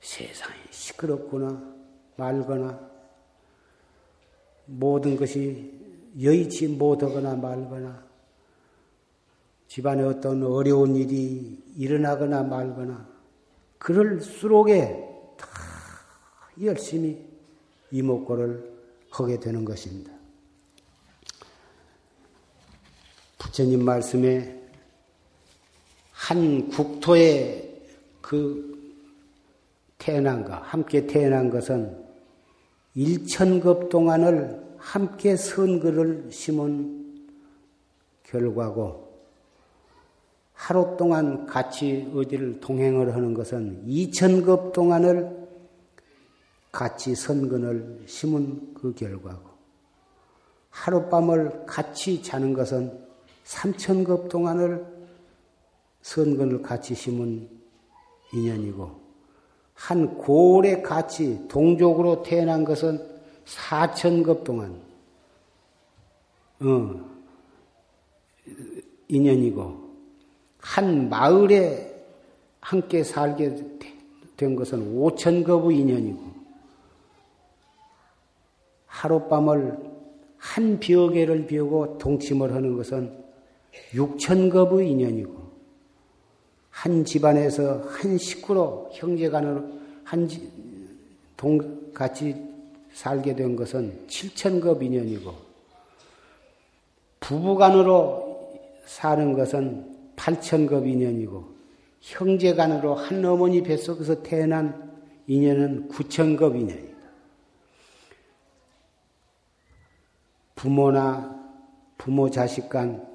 세상이 0.00 0.54
시끄럽거나 0.70 1.74
말거나 2.16 2.78
모든 4.66 5.16
것이 5.16 5.72
여의치 6.20 6.68
못하거나 6.68 7.34
말거나 7.36 8.04
집안에 9.68 10.02
어떤 10.04 10.42
어려운 10.44 10.94
일이 10.94 11.62
일어나거나 11.76 12.42
말거나 12.44 13.08
그럴수록에 13.78 15.34
다 15.36 15.46
열심히 16.62 17.24
이목구를 17.90 18.72
하게 19.10 19.38
되는 19.40 19.64
것입니다. 19.64 20.12
부처님 23.38 23.84
말씀에 23.84 24.62
한 26.12 26.68
국토에 26.70 27.86
그 28.20 28.74
태어난 29.98 30.44
것, 30.44 30.52
함께 30.52 31.06
태어난 31.06 31.50
것은 31.50 32.04
일천급 32.94 33.88
동안을 33.90 34.63
함께 34.84 35.34
선글을 35.34 36.28
심은 36.30 37.26
결과고 38.22 39.14
하루 40.52 40.96
동안 40.98 41.46
같이 41.46 42.12
어디를 42.14 42.60
동행을 42.60 43.14
하는 43.14 43.32
것은 43.32 43.82
이천급 43.86 44.74
동안을 44.74 45.48
같이 46.70 47.14
선근을 47.14 48.02
심은 48.06 48.74
그 48.74 48.94
결과고 48.94 49.48
하룻밤을 50.68 51.64
같이 51.66 52.22
자는 52.22 52.52
것은 52.52 53.06
삼천급 53.44 54.28
동안을 54.28 54.86
선근을 56.02 56.60
같이 56.60 56.94
심은 56.94 57.48
인연이고 58.34 59.00
한 59.72 60.18
고을에 60.18 60.82
같이 60.82 61.48
동족으로 61.48 62.22
태어난 62.22 62.64
것은 62.64 63.13
사천급 63.44 64.44
동안, 64.44 64.80
어, 66.60 67.14
인연이고 69.08 69.84
한 70.58 71.08
마을에 71.08 71.94
함께 72.60 73.04
살게 73.04 73.54
된 74.36 74.56
것은 74.56 74.96
5천 74.96 75.44
겁의 75.44 75.78
인연이고 75.78 76.34
하룻밤을 78.86 79.78
한 80.38 80.80
벽에를 80.80 81.46
비우고 81.46 81.98
동침을 81.98 82.54
하는 82.54 82.76
것은 82.76 83.24
6천 83.92 84.50
겁의 84.50 84.90
인연이고 84.90 85.44
한 86.70 87.04
집안에서 87.04 87.82
한 87.82 88.18
식구로 88.18 88.90
형제간으로 88.92 89.64
한 90.04 90.28
동, 91.36 91.92
같이 91.92 92.53
살게 92.94 93.34
된 93.34 93.56
것은 93.56 94.06
7천급 94.06 94.82
인연이고, 94.82 95.34
부부간으로 97.20 98.50
사는 98.86 99.32
것은 99.32 100.14
8천급 100.16 100.86
인연이고, 100.86 101.44
형제간으로 102.00 102.94
한 102.94 103.24
어머니 103.24 103.62
뱃속에서 103.62 104.22
태어난 104.22 104.92
인연은 105.26 105.88
9천급 105.88 106.54
인연이다. 106.54 106.94
부모나 110.54 111.34
부모 111.98 112.30
자식 112.30 112.68
간 112.68 113.06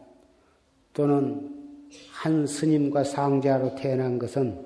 또는 0.94 1.56
한 2.12 2.46
스님과 2.46 3.04
상자로 3.04 3.76
태어난 3.76 4.20
것은 4.20 4.66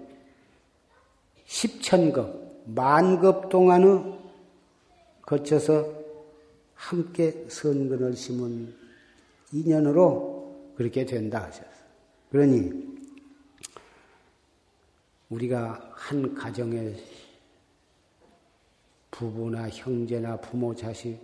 10천급, 1.45 2.66
만급 2.66 3.49
동안의 3.49 4.22
거쳐서 5.26 6.03
함께 6.76 7.45
선근을 7.49 8.15
심은 8.15 8.74
인연으로 9.51 10.74
그렇게 10.76 11.05
된다 11.05 11.43
하셨어요. 11.43 11.74
그러니 12.32 12.93
우리가 15.30 15.91
한 15.93 16.34
가정에 16.36 16.95
부부나 19.11 19.69
형제나 19.69 20.38
부모 20.38 20.76
자식 20.76 21.19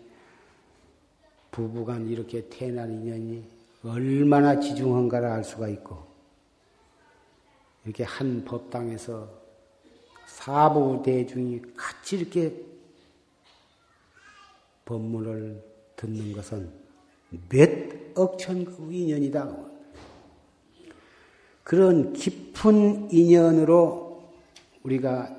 부부간 1.51 2.07
이렇게 2.07 2.47
태어난 2.49 2.91
인연이 2.91 3.43
얼마나 3.83 4.59
지중한가를 4.59 5.27
알 5.27 5.43
수가 5.43 5.67
있고 5.69 6.07
이렇게 7.83 8.03
한 8.03 8.45
법당에서 8.45 9.29
사부 10.27 11.01
대중이 11.03 11.61
같이 11.75 12.17
이렇게 12.17 12.68
법문을 14.89 15.63
듣는 15.95 16.33
것은 16.33 16.73
몇 17.47 17.69
억천그 18.15 18.91
인연이다. 18.91 19.69
그런 21.63 22.11
깊은 22.13 23.11
인연으로 23.11 24.33
우리가 24.81 25.35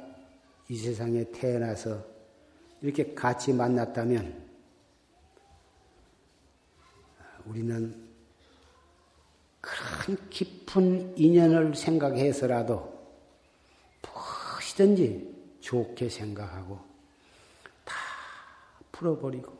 이 0.69 0.77
세상에 0.77 1.25
태어나서 1.33 2.05
이렇게 2.81 3.13
같이 3.13 3.53
만났다면 3.53 4.49
우리는 7.47 8.09
큰 9.61 10.17
깊은 10.31 11.19
인연을 11.19 11.75
생각해서라도 11.75 13.01
무엇이든지 14.01 15.59
좋게 15.61 16.09
생각하고 16.09 16.77
다 16.77 16.90
풀어버리고 19.01 19.51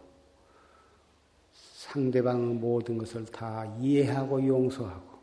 상대방의 1.53 2.55
모든 2.55 2.99
것을 2.99 3.25
다 3.25 3.65
이해하고 3.81 4.47
용서하고 4.47 5.19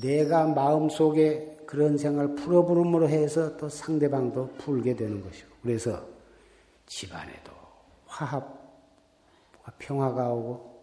내가 0.00 0.46
마음속에 0.46 1.56
그런 1.66 1.98
생각을 1.98 2.36
풀어부름으로 2.36 3.08
해서 3.08 3.56
또 3.56 3.68
상대방도 3.68 4.54
풀게 4.58 4.94
되는 4.94 5.22
것이고 5.22 5.48
그래서 5.62 6.06
집안에도 6.86 7.52
화합과 8.06 8.52
평화가 9.78 10.32
오고 10.32 10.74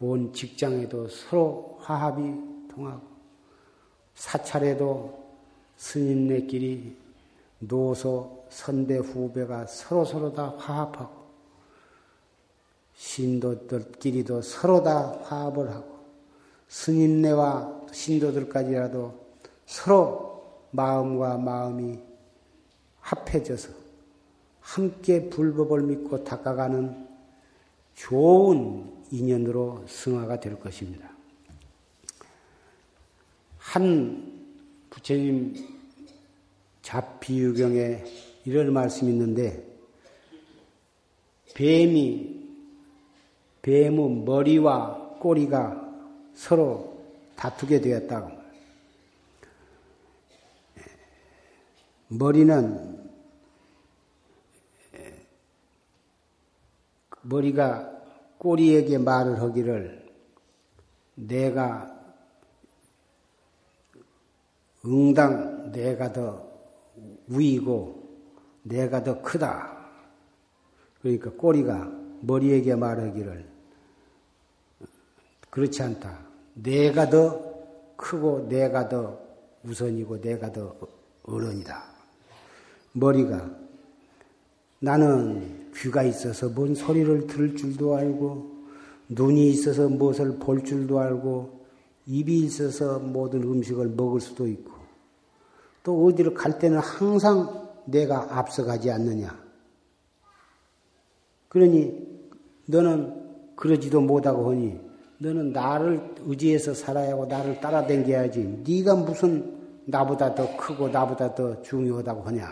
온 0.00 0.32
직장에도 0.32 1.08
서로 1.08 1.78
화합이 1.80 2.68
통하고 2.68 3.02
사찰에도 4.14 5.22
스님네끼리 5.76 6.96
노소 7.60 8.46
선배 8.50 8.96
후배가 8.96 9.66
서로 9.66 10.04
서로 10.04 10.32
다 10.32 10.54
화합하고 10.58 11.21
신도들끼리도 12.96 14.42
서로 14.42 14.82
다 14.82 15.18
화합을 15.24 15.70
하고 15.70 16.00
스님네와 16.68 17.86
신도들까지라도 17.92 19.20
서로 19.66 20.32
마음과 20.70 21.38
마음이 21.38 21.98
합해져서 23.00 23.70
함께 24.60 25.28
불법을 25.28 25.82
믿고 25.82 26.24
닦아가는 26.24 27.08
좋은 27.94 28.90
인연으로 29.10 29.84
승화가 29.86 30.40
될 30.40 30.58
것입니다. 30.58 31.10
한 33.58 34.46
부처님 34.88 35.54
잡비유경에 36.82 38.04
이런 38.44 38.72
말씀이 38.72 39.10
있는데 39.12 39.66
뱀이 41.54 42.41
뱀의 43.62 44.24
머리와 44.24 45.18
꼬리가 45.20 45.80
서로 46.34 47.00
다투게 47.36 47.80
되었다고. 47.80 48.42
머리는 52.08 53.00
머리가 57.22 57.90
꼬리에게 58.38 58.98
말을 58.98 59.40
하기를 59.40 60.10
내가 61.14 61.88
응당 64.84 65.70
내가 65.70 66.12
더 66.12 66.50
위이고 67.28 68.02
내가 68.64 69.04
더 69.04 69.22
크다. 69.22 69.78
그러니까 71.00 71.30
꼬리가 71.30 71.90
머리에게 72.22 72.74
말하기를 72.74 73.51
그렇지 75.52 75.82
않다. 75.82 76.18
내가 76.54 77.10
더 77.10 77.38
크고 77.96 78.48
내가 78.48 78.88
더 78.88 79.18
우선이고 79.64 80.22
내가 80.22 80.50
더 80.50 80.74
어른이다. 81.24 81.84
머리가 82.94 83.50
나는 84.80 85.70
귀가 85.74 86.02
있어서 86.04 86.48
뭔 86.48 86.74
소리를 86.74 87.26
들을 87.26 87.54
줄도 87.54 87.94
알고, 87.94 88.50
눈이 89.10 89.50
있어서 89.50 89.90
무엇을 89.90 90.38
볼 90.38 90.64
줄도 90.64 90.98
알고, 90.98 91.66
입이 92.06 92.40
있어서 92.40 92.98
모든 92.98 93.42
음식을 93.42 93.90
먹을 93.90 94.22
수도 94.22 94.48
있고, 94.48 94.72
또 95.82 96.06
어디를 96.06 96.32
갈 96.32 96.58
때는 96.58 96.78
항상 96.78 97.68
내가 97.84 98.38
앞서가지 98.38 98.90
않느냐. 98.90 99.38
그러니 101.50 102.08
너는 102.66 103.54
그러지도 103.54 104.00
못하고 104.00 104.50
하니 104.50 104.91
너는 105.22 105.52
나를 105.52 106.14
의지해서 106.26 106.74
살아야 106.74 107.12
하고 107.12 107.26
나를 107.26 107.60
따라댕겨야지. 107.60 108.64
네가 108.66 108.96
무슨 108.96 109.56
나보다 109.84 110.34
더 110.34 110.56
크고 110.56 110.88
나보다 110.88 111.34
더 111.34 111.62
중요하다고 111.62 112.22
하냐. 112.22 112.48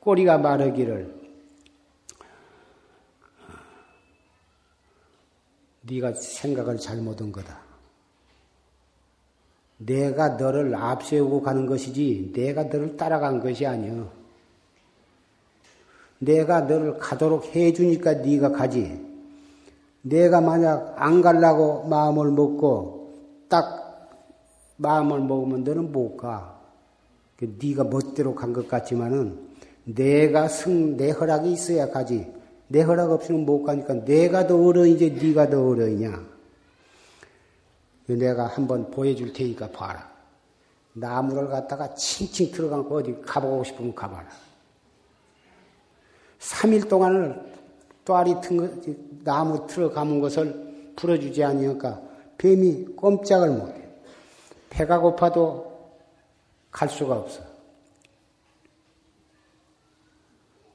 꼬리가 0.00 0.36
마르기를 0.38 1.16
네가 5.82 6.12
생각을 6.12 6.76
잘못한 6.76 7.32
거다. 7.32 7.58
내가 9.78 10.30
너를 10.30 10.74
앞세우고 10.74 11.40
가는 11.40 11.64
것이지 11.64 12.32
내가 12.34 12.64
너를 12.64 12.98
따라간 12.98 13.40
것이 13.40 13.64
아니여. 13.64 14.12
내가 16.18 16.62
너를 16.62 16.98
가도록 16.98 17.54
해주니까 17.56 18.14
네가 18.14 18.50
가지. 18.50 19.07
내가 20.02 20.40
만약 20.40 20.94
안 20.96 21.20
갈라고 21.22 21.84
마음을 21.84 22.30
먹고 22.30 23.14
딱 23.48 24.08
마음을 24.76 25.20
먹으면 25.20 25.64
너는 25.64 25.92
못 25.92 26.16
가. 26.16 26.58
그 27.36 27.56
네가 27.62 27.84
멋대로 27.84 28.34
간 28.34 28.52
것 28.52 28.68
같지만은 28.68 29.48
내가 29.84 30.48
승, 30.48 30.96
내 30.96 31.10
허락이 31.10 31.52
있어야 31.52 31.88
가지. 31.90 32.30
내 32.68 32.82
허락 32.82 33.10
없이는 33.10 33.46
못 33.46 33.62
가니까 33.62 34.04
내가 34.04 34.46
더 34.46 34.56
어려이지 34.62 35.12
네가 35.12 35.48
더 35.50 35.66
어려이냐. 35.66 36.20
내가 38.06 38.46
한번 38.46 38.90
보여줄 38.90 39.32
테니까 39.32 39.70
봐라. 39.70 40.08
나무를 40.92 41.48
갖다가 41.48 41.94
칭칭 41.94 42.50
들어가고 42.50 42.96
어디 42.96 43.20
가보고 43.24 43.64
싶으면 43.64 43.94
가봐라. 43.94 44.26
3일 46.40 46.88
동안을 46.88 47.57
또아리 48.08 48.40
튼 48.40 48.56
거, 48.56 48.94
나무 49.22 49.66
틀어 49.66 49.90
감은 49.90 50.20
것을 50.20 50.94
풀어주지 50.96 51.44
않으니까 51.44 52.00
뱀이 52.38 52.96
꼼짝을 52.96 53.50
못해. 53.50 53.86
배가 54.70 54.98
고파도 54.98 55.92
갈 56.70 56.88
수가 56.88 57.16
없어. 57.16 57.42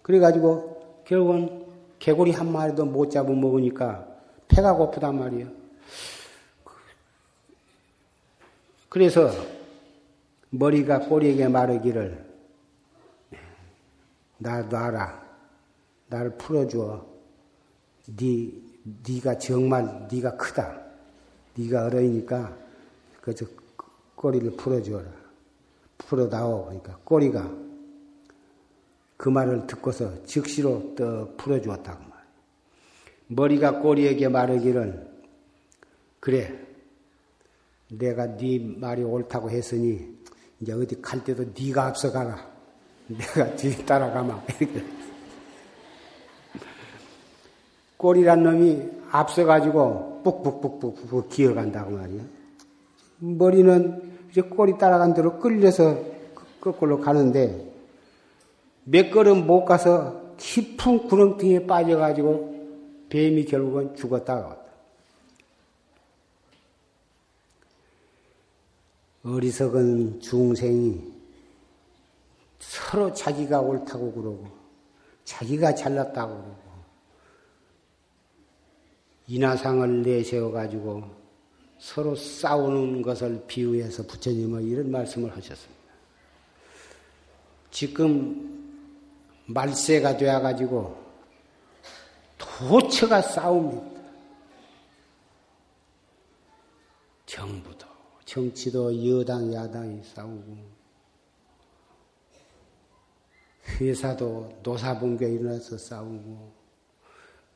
그래가지고 0.03 1.01
결국은 1.05 1.65
개구리 1.97 2.31
한 2.31 2.51
마리도 2.51 2.86
못 2.86 3.09
잡아 3.09 3.31
먹으니까 3.31 4.07
배가 4.47 4.75
고프단 4.75 5.17
말이야. 5.17 5.47
그래서 8.89 9.31
머리가 10.51 10.99
꼬리에게 10.99 11.47
마르기를 11.47 12.23
나 14.38 14.61
놔라. 14.61 15.23
나를 16.09 16.38
풀어줘. 16.38 17.12
네, 18.08 18.51
네가 19.08 19.38
정말 19.38 20.08
네가 20.12 20.36
크다. 20.36 20.82
네가 21.56 21.86
어려이니까 21.86 22.58
그저 23.22 23.45
꼬리를 24.16 24.56
풀어줘라. 24.58 25.06
풀어다오. 25.97 26.66
그러니까 26.66 26.99
꼬리가 27.04 27.51
그 29.16 29.30
말을 29.30 29.68
듣고서 29.68 30.24
즉시로 30.26 30.95
떡 30.95 31.38
풀어주었다고 31.38 31.99
말이야. 31.99 32.24
머리가 33.28 33.80
꼬리에게 33.80 34.28
말하기를 34.28 35.14
그래. 36.20 36.60
내가 37.89 38.36
네 38.38 38.60
말이 38.60 39.04
옳다고 39.04 39.49
했으니 39.49 40.18
이제 40.60 40.74
어디 40.74 41.01
갈 41.01 41.24
때도 41.24 41.45
네가 41.58 41.88
앞서가라. 41.88 42.54
내가 43.08 43.56
뒤에 43.56 43.86
따라가마. 43.86 44.43
꼬리란 48.04 48.43
놈이 48.43 48.82
앞서가지고 49.12 50.24
뿍뿍뿍뿍 50.26 51.30
기어간다고 51.30 51.91
말이야. 51.91 52.22
머리는 53.20 54.12
이제 54.30 54.41
꼬리 54.41 54.78
따라간 54.78 55.14
대로 55.14 55.39
끌려서 55.39 55.97
거꾸로 56.60 56.99
가는데 56.99 57.72
몇 58.84 59.10
걸음 59.10 59.47
못 59.47 59.64
가서 59.64 60.34
깊은 60.36 61.08
구렁텅이에 61.08 61.66
빠져가지고 61.66 63.08
뱀이 63.08 63.45
결국은 63.45 63.95
죽었다가 63.95 64.58
어리석은 69.24 70.20
중생이 70.20 71.14
서로 72.60 73.14
자기가 73.14 73.62
옳다고 73.62 74.12
그러고 74.12 74.47
자기가 75.24 75.76
잘났다고 75.76 76.34
그러고 76.34 76.62
인화상을 79.28 80.01
내세워 80.01 80.51
가지고 80.51 81.03
서로 81.78 82.15
싸우는 82.15 83.01
것을 83.01 83.43
비유해서 83.47 84.03
부처님은 84.03 84.63
이런 84.63 84.91
말씀을 84.91 85.36
하셨습니다. 85.36 85.84
지금 87.71 88.63
말세가 89.47 90.17
되어 90.17 90.39
가지고 90.41 91.01
도처가 92.38 93.21
싸웁니다. 93.21 94.01
정부도 97.26 97.88
정치도 98.26 99.19
여당 99.19 99.51
야당이 99.53 100.03
싸우고 100.03 100.84
회사도 103.80 104.59
노사분교 104.61 105.26
일어나서 105.26 105.78
싸우고, 105.78 106.53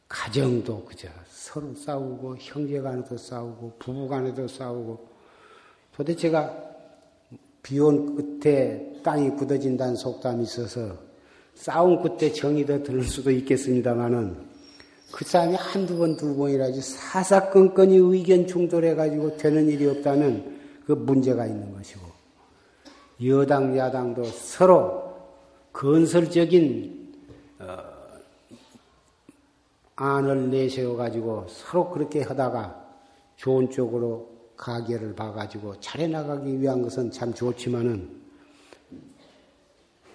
가정도 0.08 0.84
그저 0.86 1.08
서로 1.30 1.74
싸우고, 1.76 2.38
형제 2.40 2.80
간에도 2.80 3.18
싸우고, 3.18 3.74
부부 3.80 4.08
간에도 4.08 4.48
싸우고, 4.48 5.08
도대체가 5.96 6.68
비온 7.64 8.40
끝에 8.40 9.02
땅이 9.04 9.32
굳어진다는 9.32 9.96
속담이 9.96 10.44
있어서 10.44 10.96
싸운 11.56 12.02
끝에 12.02 12.32
정이 12.32 12.66
더 12.66 12.82
들 12.84 13.04
수도 13.04 13.32
있겠습니다만은 13.32 14.48
그 15.12 15.26
싸움이 15.26 15.56
한두 15.56 15.98
번, 15.98 16.16
두 16.16 16.36
번이라지 16.36 16.82
사사건건이 16.82 17.96
의견 17.98 18.46
충돌해가지고 18.46 19.38
되는 19.38 19.68
일이 19.68 19.88
없다면 19.88 20.58
그 20.86 20.92
문제가 20.92 21.46
있는 21.46 21.74
것이고 21.74 22.02
여당, 23.26 23.76
야당도 23.76 24.24
서로 24.26 25.16
건설적인 25.74 27.16
어, 27.60 27.97
안을 29.98 30.52
내세워 30.52 30.96
가지고 30.96 31.48
서로 31.50 31.90
그렇게 31.90 32.22
하다가 32.22 32.86
좋은 33.36 33.70
쪽으로 33.70 34.32
가게를 34.56 35.16
봐가지고 35.16 35.80
차례 35.80 36.08
나가기 36.08 36.62
위한 36.62 36.82
것은 36.82 37.12
참 37.12 37.34
좋지만은 37.34 38.22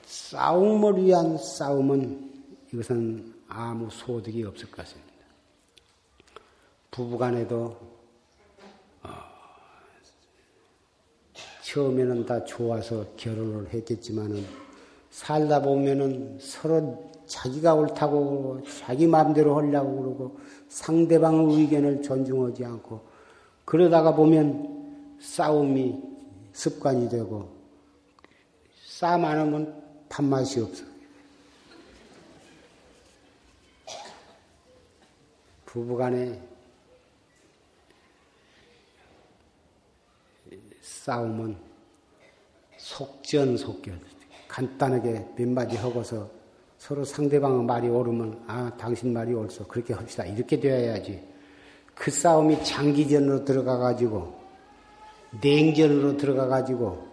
싸움을 0.07 1.05
위한 1.05 1.37
싸움은 1.37 2.33
이것은 2.73 3.35
아무 3.49 3.89
소득이 3.91 4.45
없을 4.45 4.71
것 4.71 4.79
같습니다. 4.79 5.13
부부간에도 6.91 7.77
어, 9.03 9.09
처음에는 11.65 12.25
다 12.25 12.45
좋아서 12.45 13.05
결혼을 13.17 13.69
했겠지만은 13.73 14.47
살다 15.11 15.61
보면은 15.63 16.39
서로 16.41 17.12
자기가 17.33 17.75
옳다고 17.75 18.61
자기 18.79 19.07
마음대로 19.07 19.57
하려고 19.57 20.03
그러고 20.03 20.41
상대방의 20.69 21.61
의견을 21.61 22.03
존중하지 22.03 22.63
않고 22.63 23.01
그러다가 23.65 24.15
보면 24.15 25.17
싸움이 25.19 25.99
습관이 26.53 27.09
되고 27.09 27.51
싸움 28.85 29.25
안 29.25 29.39
하면 29.39 29.83
밥맛이 30.11 30.61
없어. 30.61 30.85
부부간에 35.65 36.39
싸움은 40.83 41.57
속전속결. 42.77 43.99
간단하게 44.49 45.29
몇 45.35 45.49
마디 45.49 45.77
하고서 45.79 46.42
서로 46.83 47.05
상대방의 47.05 47.63
말이 47.63 47.89
옳으면 47.89 48.43
아 48.49 48.69
당신 48.77 49.13
말이 49.13 49.33
옳소. 49.33 49.69
그렇게 49.69 49.95
합시다. 49.95 50.25
이렇게 50.25 50.59
되어야지. 50.59 51.23
그 51.95 52.11
싸움이 52.11 52.65
장기전으로 52.65 53.45
들어가 53.45 53.79
가지고 53.79 54.35
냉전으로 55.41 56.17
들어가 56.17 56.49
가지고 56.49 57.07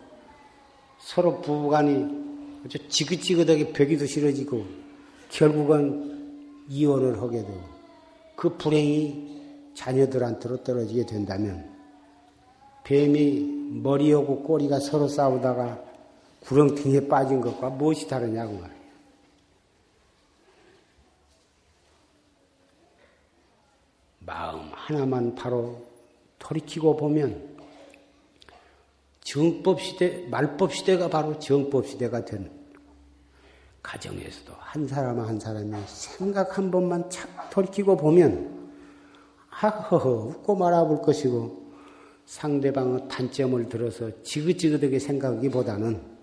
서로 0.97 1.39
부부간이 1.41 2.63
아주 2.65 2.79
지긋지긋하게 2.87 3.71
벽이도 3.71 4.07
싫어지고 4.07 4.65
결국은 5.29 6.65
이혼을 6.67 7.21
하게 7.21 7.43
되고 7.43 7.61
그 8.35 8.57
불행이 8.57 9.39
자녀들한테로 9.75 10.63
떨어지게 10.63 11.05
된다면 11.05 11.69
뱀이 12.85 13.41
머리하고 13.83 14.41
꼬리가 14.41 14.79
서로 14.79 15.07
싸우다가 15.07 15.79
구렁텅이에 16.39 17.07
빠진 17.07 17.39
것과 17.39 17.69
무엇이 17.69 18.07
다르냐고 18.07 18.53
말이에 18.53 18.78
마음 24.29 24.69
하나만 24.73 25.33
바로 25.33 25.81
돌이키고 26.37 26.95
보면 26.97 27.57
정법 29.21 29.81
시대, 29.81 30.27
말법 30.29 30.71
시대가 30.71 31.09
바로 31.09 31.39
정법 31.39 31.87
시대가 31.87 32.23
된 32.23 32.51
가정에서도 33.81 34.53
한 34.59 34.87
사람 34.87 35.19
한 35.19 35.39
사람이 35.39 35.73
생각 35.87 36.59
한 36.59 36.69
번만 36.69 37.09
착 37.09 37.49
돌이키고 37.49 37.97
보면 37.97 38.69
하허허 39.49 40.09
웃고 40.09 40.55
말아볼 40.55 41.01
것이고 41.01 41.67
상대방의 42.25 43.07
단점을 43.09 43.67
들어서 43.67 44.11
지긋지긋하게 44.21 44.99
생각하기보다는 44.99 46.19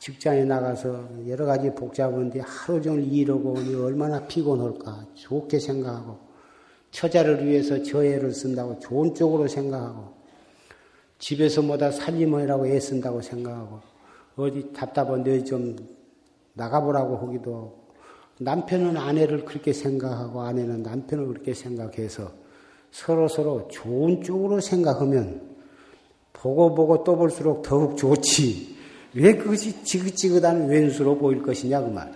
직장에 0.00 0.44
나가서 0.44 1.28
여러 1.28 1.46
가지 1.46 1.72
복잡한데 1.72 2.40
하루 2.40 2.82
종일 2.82 3.12
일하고 3.12 3.54
얼마나 3.84 4.26
피곤할까 4.26 5.06
좋게 5.14 5.60
생각하고 5.60 6.26
처자를 6.96 7.46
위해서 7.46 7.82
저 7.82 8.02
애를 8.02 8.32
쓴다고 8.32 8.78
좋은 8.78 9.14
쪽으로 9.14 9.46
생각하고 9.46 10.14
집에서 11.18 11.60
뭐다 11.60 11.90
살림하라고 11.90 12.66
애쓴다고 12.66 13.20
생각하고 13.20 13.80
어디 14.36 14.72
답답한 14.72 15.22
데 15.22 15.44
좀 15.44 15.76
나가보라고 16.54 17.18
하기도 17.18 17.54
하고 17.54 17.86
남편은 18.38 18.96
아내를 18.96 19.44
그렇게 19.44 19.74
생각하고 19.74 20.40
아내는 20.40 20.82
남편을 20.82 21.26
그렇게 21.26 21.52
생각해서 21.52 22.32
서로 22.90 23.28
서로 23.28 23.68
좋은 23.68 24.22
쪽으로 24.22 24.60
생각하면 24.62 25.54
보고 26.32 26.74
보고 26.74 27.04
또 27.04 27.16
볼수록 27.16 27.60
더욱 27.60 27.98
좋지. 27.98 28.74
왜 29.14 29.36
그것이 29.36 29.84
지긋지긋한 29.84 30.68
왼수로 30.68 31.18
보일 31.18 31.42
것이냐 31.42 31.82
그 31.82 31.88
말. 31.88 32.15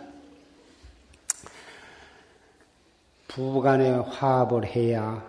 부부간에 3.31 3.91
화합을 3.91 4.67
해야 4.67 5.25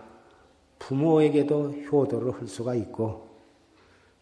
부모에게도 0.79 1.71
효도를 1.91 2.33
할 2.33 2.47
수가 2.47 2.73
있고 2.73 3.27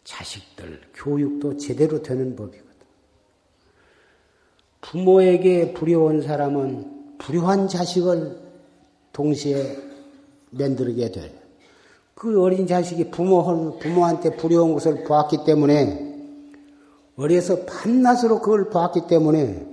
자식들 0.04 0.80
교육도 0.94 1.56
제대로 1.56 2.02
되는 2.02 2.36
법이거든. 2.36 2.70
부모에게 4.82 5.72
불효한 5.72 6.20
사람은 6.20 7.16
불효한 7.18 7.68
자식을 7.68 8.38
동시에 9.12 9.78
만들게 10.50 11.10
돼. 11.10 11.34
그 12.14 12.42
어린 12.42 12.66
자식이 12.66 13.10
부모, 13.10 13.78
부모한테 13.78 14.36
불효한 14.36 14.74
것을 14.74 15.04
보았기 15.04 15.44
때문에 15.46 16.06
어려서 17.16 17.64
밤낮으로 17.64 18.40
그걸 18.40 18.68
보았기 18.68 19.06
때문에 19.06 19.66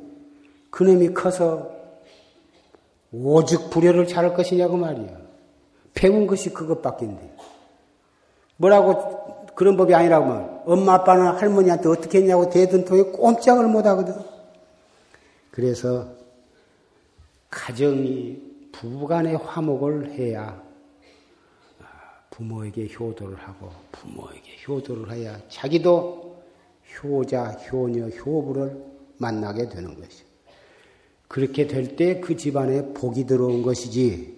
그놈이 0.70 1.14
커서 1.14 1.77
오죽 3.12 3.70
불효를 3.70 4.08
잘할 4.08 4.34
것이냐고 4.34 4.78
말이야. 4.78 5.18
배운 5.94 6.28
것이 6.28 6.54
그것밖인데. 6.54 7.36
뭐라고 8.58 9.46
그런 9.56 9.78
법이 9.78 9.94
아니라고 9.94 10.26
말. 10.26 10.62
엄마 10.66 10.96
아빠는 10.96 11.28
할머니한테 11.38 11.90
어떻게 11.90 12.20
했냐고 12.20 12.50
대든 12.50 12.86
통에 12.86 13.04
꼼짝을 13.04 13.68
못 13.68 13.86
하거든. 13.86 14.16
그래서 15.52 16.08
가정이 17.50 18.40
부부간의 18.72 19.38
화목을 19.38 20.12
해야 20.12 20.62
부모에게 22.30 22.90
효도를 22.94 23.36
하고 23.38 23.72
부모에게 23.92 24.52
효도를 24.68 25.12
해야 25.12 25.40
자기도 25.50 26.38
효자, 27.04 27.46
효녀, 27.72 28.08
효부를 28.10 28.86
만나게 29.18 29.68
되는 29.70 30.00
것이죠. 30.00 30.27
그렇게 31.28 31.68
될 31.68 31.96
때 31.96 32.22
그 32.22 32.36
집안에 32.38 32.94
복이 32.94 33.26
들어온 33.26 33.62
것이지 33.62 34.38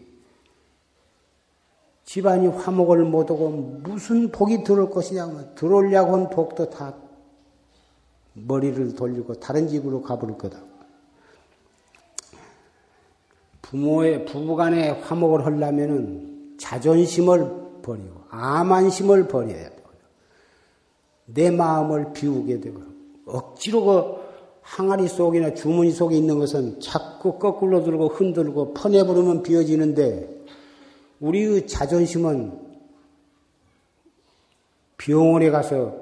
집안이 2.06 2.48
화목을 2.48 3.06
못하고 3.06 3.50
무슨 3.50 4.32
복이 4.32 4.64
들어올 4.64 4.90
것이냐고 4.90 5.54
들어오려고 5.54 6.14
한 6.14 6.30
복도 6.30 6.70
다 6.70 6.96
머리를 8.34 8.96
돌리고 8.96 9.36
다른 9.36 9.68
집으로 9.68 10.02
가버릴 10.02 10.38
거다. 10.38 10.60
부모의 13.62 14.26
부부간에 14.26 14.90
화목을 15.02 15.46
하려면은 15.46 16.56
자존심을 16.60 17.82
버리고 17.84 18.24
암안심을 18.30 19.28
버려야 19.28 19.70
되고 19.70 19.90
내 21.26 21.52
마음을 21.52 22.14
비우게 22.14 22.60
되고 22.60 22.82
억지로 23.28 23.84
그 23.86 24.18
항아리 24.70 25.07
속이나 25.07 25.55
주머니 25.55 25.91
속에 25.91 26.15
있는 26.15 26.38
것은 26.38 26.80
자꾸 26.80 27.39
거꾸로 27.39 27.84
들고 27.84 28.09
흔들고 28.09 28.76
퍼내버리면 28.76 29.41
비어지는데 29.41 30.30
우리의 31.20 31.65
자존심은 31.65 32.70
병원에 34.97 35.49
가서 35.49 35.95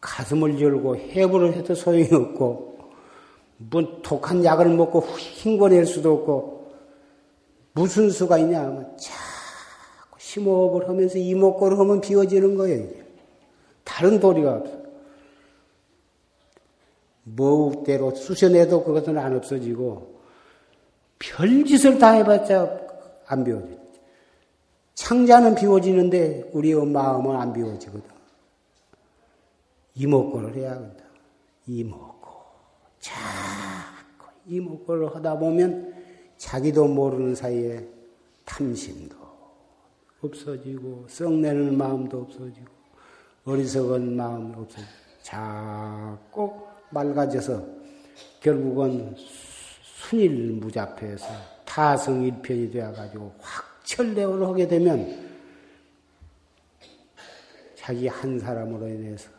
가슴을 0.00 0.60
열고 0.60 0.96
해부를 0.96 1.54
해도 1.54 1.74
소용이 1.76 2.12
없고 2.12 2.78
뭐 3.58 4.00
독한 4.02 4.44
약을 4.44 4.68
먹고 4.70 5.00
흰거낼 5.00 5.86
수도 5.86 6.14
없고 6.14 6.72
무슨 7.72 8.10
수가 8.10 8.38
있냐 8.38 8.62
하면 8.64 8.96
자꾸 8.98 10.18
심호흡을 10.18 10.88
하면서 10.88 11.18
이목구를 11.18 11.78
하면 11.78 12.00
비워지는 12.00 12.56
거예요. 12.56 12.88
다른 13.84 14.18
도리가 14.18 14.56
없어. 14.56 14.85
뭐대로 17.26 18.14
쑤셔내도 18.14 18.84
그것은 18.84 19.18
안 19.18 19.36
없어지고 19.36 20.20
별짓을 21.18 21.98
다 21.98 22.12
해봤자 22.12 22.80
안 23.26 23.42
비워져. 23.42 23.68
창자는 24.94 25.56
비워지는데 25.56 26.50
우리의 26.52 26.86
마음은 26.86 27.36
안 27.36 27.52
비워지거든. 27.52 28.08
이목구를 29.96 30.54
해야 30.54 30.72
한다. 30.72 31.04
이목구. 31.66 32.28
자꾸 33.00 34.30
이목구를 34.46 35.14
하다 35.14 35.38
보면 35.38 35.94
자기도 36.36 36.86
모르는 36.86 37.34
사이에 37.34 37.86
탐심도 38.44 39.16
없어지고 40.22 41.06
썩내는 41.08 41.76
마음도 41.76 42.20
없어지고 42.22 42.66
어리석은 43.44 44.16
마음이 44.16 44.54
없어지고 44.54 44.92
자꾸 45.22 46.66
맑아져서 46.90 47.64
결국은 48.40 49.14
순일무잡해서 49.82 51.26
타성일편이 51.64 52.70
되어가지고 52.70 53.34
확 53.38 53.80
철대오를 53.84 54.46
하게 54.46 54.68
되면 54.68 55.26
자기 57.74 58.08
한 58.08 58.38
사람으로 58.38 58.88
인해서 58.88 59.30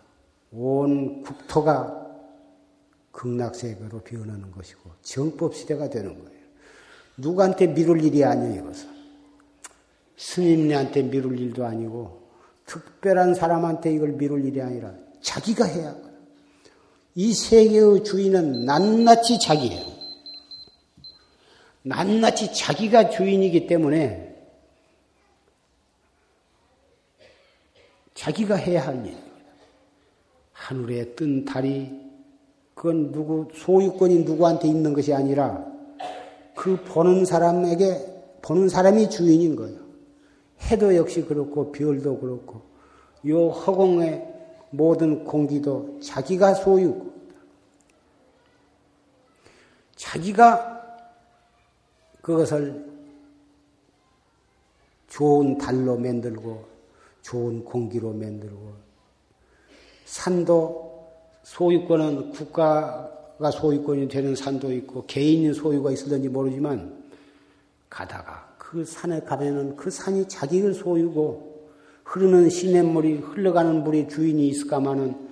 온 0.52 1.22
국토가 1.22 2.06
극락세계로 3.12 4.00
변하는 4.02 4.52
것이고 4.52 4.92
정법 5.02 5.56
시대가 5.56 5.90
되는 5.90 6.14
거예요. 6.14 6.38
누구한테 7.18 7.68
미룰 7.68 8.04
일이 8.04 8.24
아니에요, 8.24 8.62
이것은. 8.62 8.88
스님한테 10.18 11.04
미룰 11.04 11.40
일도 11.40 11.66
아니고 11.66 12.28
특별한 12.66 13.34
사람한테 13.34 13.94
이걸 13.94 14.10
미룰 14.14 14.46
일이 14.46 14.62
아니라 14.62 14.94
자기가 15.22 15.66
해야. 15.66 15.96
이 17.20 17.34
세계의 17.34 18.04
주인은 18.04 18.66
낱낱이 18.66 19.40
자기예요. 19.40 19.84
낱낱이 21.82 22.54
자기가 22.54 23.10
주인이기 23.10 23.66
때문에 23.66 24.36
자기가 28.14 28.54
해야 28.54 28.86
할 28.86 28.98
일입니다. 28.98 29.28
하늘에 30.52 31.16
뜬 31.16 31.44
달이 31.44 31.90
그건 32.76 33.12
누구 33.12 33.48
소유권이 33.52 34.20
누구한테 34.20 34.68
있는 34.68 34.94
것이 34.94 35.12
아니라 35.12 35.66
그 36.54 36.84
보는 36.84 37.26
사람에게 37.26 38.14
보는 38.44 38.70
사람이 38.70 39.10
주인인 39.10 39.56
거예요. 39.56 39.80
해도 40.70 40.96
역시 40.96 41.24
그렇고 41.24 41.72
별도 41.72 42.20
그렇고 42.20 42.62
요 43.26 43.50
허공의 43.50 44.37
모든 44.70 45.24
공기도 45.24 46.00
자기가 46.02 46.54
소유고 46.54 47.14
자기가 49.96 50.78
그것을 52.22 52.86
좋은 55.08 55.58
달로 55.58 55.98
만들고 55.98 56.66
좋은 57.22 57.64
공기로 57.64 58.14
만들고 58.14 58.74
산도 60.06 60.88
소유권은 61.44 62.32
국가가 62.32 63.52
소유권이 63.52 64.10
되는 64.10 64.36
산도 64.36 64.74
있고 64.74 65.06
개인의 65.06 65.54
소유가 65.54 65.92
있을런지 65.92 66.28
모르지만 66.28 67.04
가다가 67.90 68.54
그 68.58 68.84
산에 68.84 69.22
가면은 69.22 69.76
그 69.78 69.90
산이 69.90 70.28
자기의 70.28 70.74
소유고 70.74 71.47
흐르는 72.08 72.50
시냇물이 72.50 73.16
흘러가는 73.16 73.84
물이 73.84 74.08
주인이 74.08 74.48
있을까마는 74.48 75.28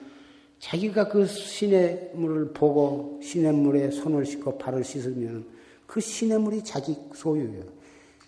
자기가 0.60 1.08
그 1.08 1.26
시냇물을 1.26 2.52
보고 2.52 3.20
시냇물에 3.24 3.92
손을 3.92 4.26
씻고 4.26 4.58
발을 4.58 4.84
씻으면 4.84 5.46
그 5.88 6.02
시냇물이 6.02 6.64
자기 6.64 6.98
소유예요. 7.14 7.64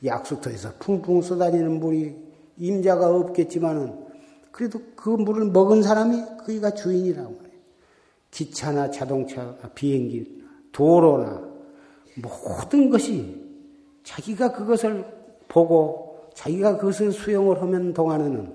약수터에서 0.06 0.74
풍풍 0.80 1.22
쏟아지는 1.22 1.80
물이 1.80 2.16
임자가 2.58 3.14
없겠지만은 3.14 4.06
그래도 4.52 4.80
그 4.95 5.10
물을 5.10 5.45
먹은 5.45 5.84
사람이 5.84 6.22
그이가 6.45 6.72
주인이라고 6.72 7.30
말해요. 7.30 7.58
기차나 8.32 8.91
자동차, 8.91 9.58
비행기, 9.76 10.43
도로나 10.72 11.43
모든 12.16 12.89
것이 12.89 13.45
자기가 14.04 14.54
그것을 14.54 15.06
보고 15.50 16.07
자기가 16.38 16.77
그것을 16.77 17.11
수용을 17.11 17.61
하면 17.63 17.93
동안에는 17.93 18.53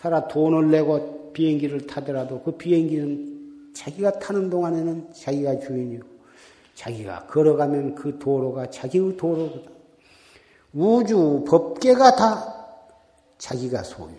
살아 0.00 0.28
돈을 0.28 0.70
내고 0.70 1.30
비행기를 1.34 1.86
타더라도 1.86 2.40
그 2.40 2.52
비행기는 2.52 3.72
자기가 3.74 4.18
타는 4.18 4.48
동안에는 4.48 5.12
자기가 5.12 5.58
주인이고 5.60 6.06
자기가 6.74 7.26
걸어가면 7.26 7.96
그 7.96 8.18
도로가 8.18 8.70
자기의 8.70 9.18
도로거든. 9.18 9.62
우주 10.72 11.44
법계가 11.46 12.16
다 12.16 12.54
자기가 13.36 13.82
소유. 13.82 14.14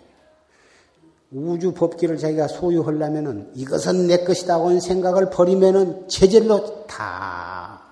우주 1.32 1.72
법기를 1.72 2.16
자기가 2.16 2.46
소유하려면은 2.46 3.50
이것은 3.54 4.06
내 4.06 4.18
것이다고 4.18 4.78
생각을 4.78 5.30
버리면은 5.30 6.08
체질로 6.08 6.86
다 6.86 7.82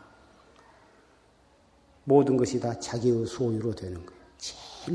모든 2.04 2.36
것이 2.36 2.60
다 2.60 2.78
자기의 2.78 3.26
소유로 3.26 3.74
되는 3.74 3.94
거예요. 4.06 4.17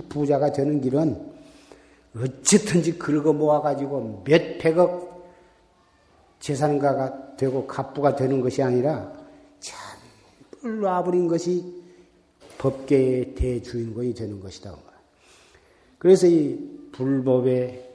부자가 0.01 0.51
되는 0.51 0.81
길은 0.81 1.33
어쨌든지 2.15 2.97
긁어 2.97 3.33
모아가지고 3.33 4.23
몇 4.25 4.57
백억 4.59 5.13
재산가가 6.39 7.37
되고 7.37 7.65
갑부가 7.65 8.15
되는 8.15 8.41
것이 8.41 8.61
아니라 8.61 9.11
참 9.59 9.79
놔버린 10.81 11.27
것이 11.27 11.83
법계의 12.57 13.35
대주인공이 13.35 14.13
되는 14.13 14.39
것이다. 14.39 14.75
그래서 15.97 16.27
이 16.27 16.59
불법에 16.91 17.91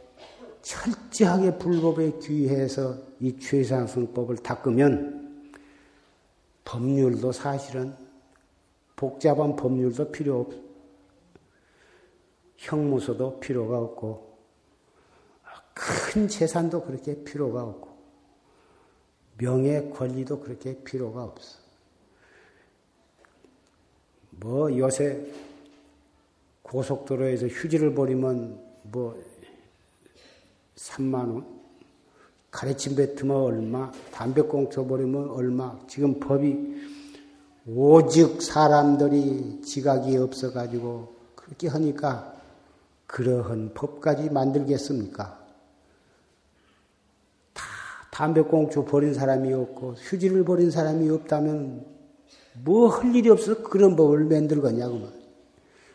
철저하게 0.62 1.59
불법에 1.59 2.12
귀해서 2.22 2.96
이 3.20 3.38
최상승법을 3.38 4.36
닦으면 4.38 5.53
법률도 6.64 7.32
사실은 7.32 7.94
복잡한 8.96 9.57
법률도 9.57 10.11
필요 10.11 10.40
없, 10.40 10.53
형무소도 12.59 13.40
필요가 13.40 13.78
없고, 13.78 14.36
큰 15.74 16.28
재산도 16.28 16.82
그렇게 16.84 17.24
필요가 17.24 17.62
없고, 17.62 17.88
명예 19.38 19.90
권리도 19.90 20.40
그렇게 20.40 20.76
필요가 20.82 21.24
없어. 21.24 21.59
뭐 24.30 24.76
요새 24.76 25.24
고속도로에서 26.62 27.46
휴지를 27.46 27.94
버리면 27.94 28.61
뭐 28.82 29.20
3만 30.76 31.14
원, 31.14 31.59
가래침 32.50 32.96
뱉으면 32.96 33.36
얼마, 33.36 33.90
담배꽁초 34.12 34.86
버리면 34.86 35.30
얼마. 35.30 35.78
지금 35.86 36.18
법이 36.18 36.76
오직 37.66 38.40
사람들이 38.42 39.61
지각이 39.62 40.16
없어가지고 40.16 41.14
그렇게 41.34 41.68
하니까 41.68 42.38
그러한 43.09 43.72
법까지 43.74 44.30
만들겠습니까? 44.30 45.44
다 47.54 47.64
담배꽁초 48.12 48.84
버린 48.84 49.12
사람이 49.14 49.52
없고 49.52 49.94
휴지를 49.94 50.44
버린 50.44 50.70
사람이 50.70 51.11
없다면 51.11 51.84
뭐 52.64 52.88
할 52.88 53.14
일이 53.14 53.28
없어서 53.30 53.62
그런 53.62 53.96
법을 53.96 54.24
만들겠냐고. 54.24 55.09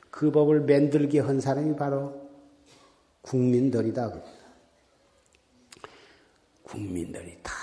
그 0.09 0.31
법을 0.31 0.61
만들게 0.61 1.19
한 1.19 1.39
사람이 1.39 1.75
바로 1.75 2.29
국민들이다. 3.21 4.11
국민들이 6.63 7.37
다 7.43 7.53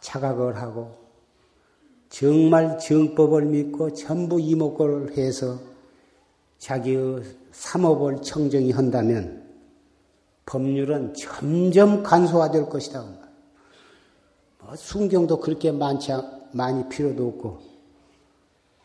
자각을 0.00 0.56
하고 0.56 0.96
정말 2.10 2.78
정법을 2.78 3.46
믿고 3.46 3.92
전부 3.94 4.40
이목고를 4.40 5.16
해서 5.16 5.58
자기의 6.64 7.22
삼업을 7.52 8.22
청정히 8.22 8.72
한다면 8.72 9.44
법률은 10.46 11.12
점점 11.12 12.02
간소화될 12.02 12.70
것이다. 12.70 13.04
뭐 14.60 14.74
순경도 14.74 15.40
그렇게 15.40 15.70
많지 15.70 16.12
많이 16.52 16.88
필요도 16.88 17.28
없고 17.28 17.60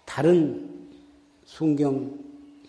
다른 0.04 0.90
순경 1.46 2.20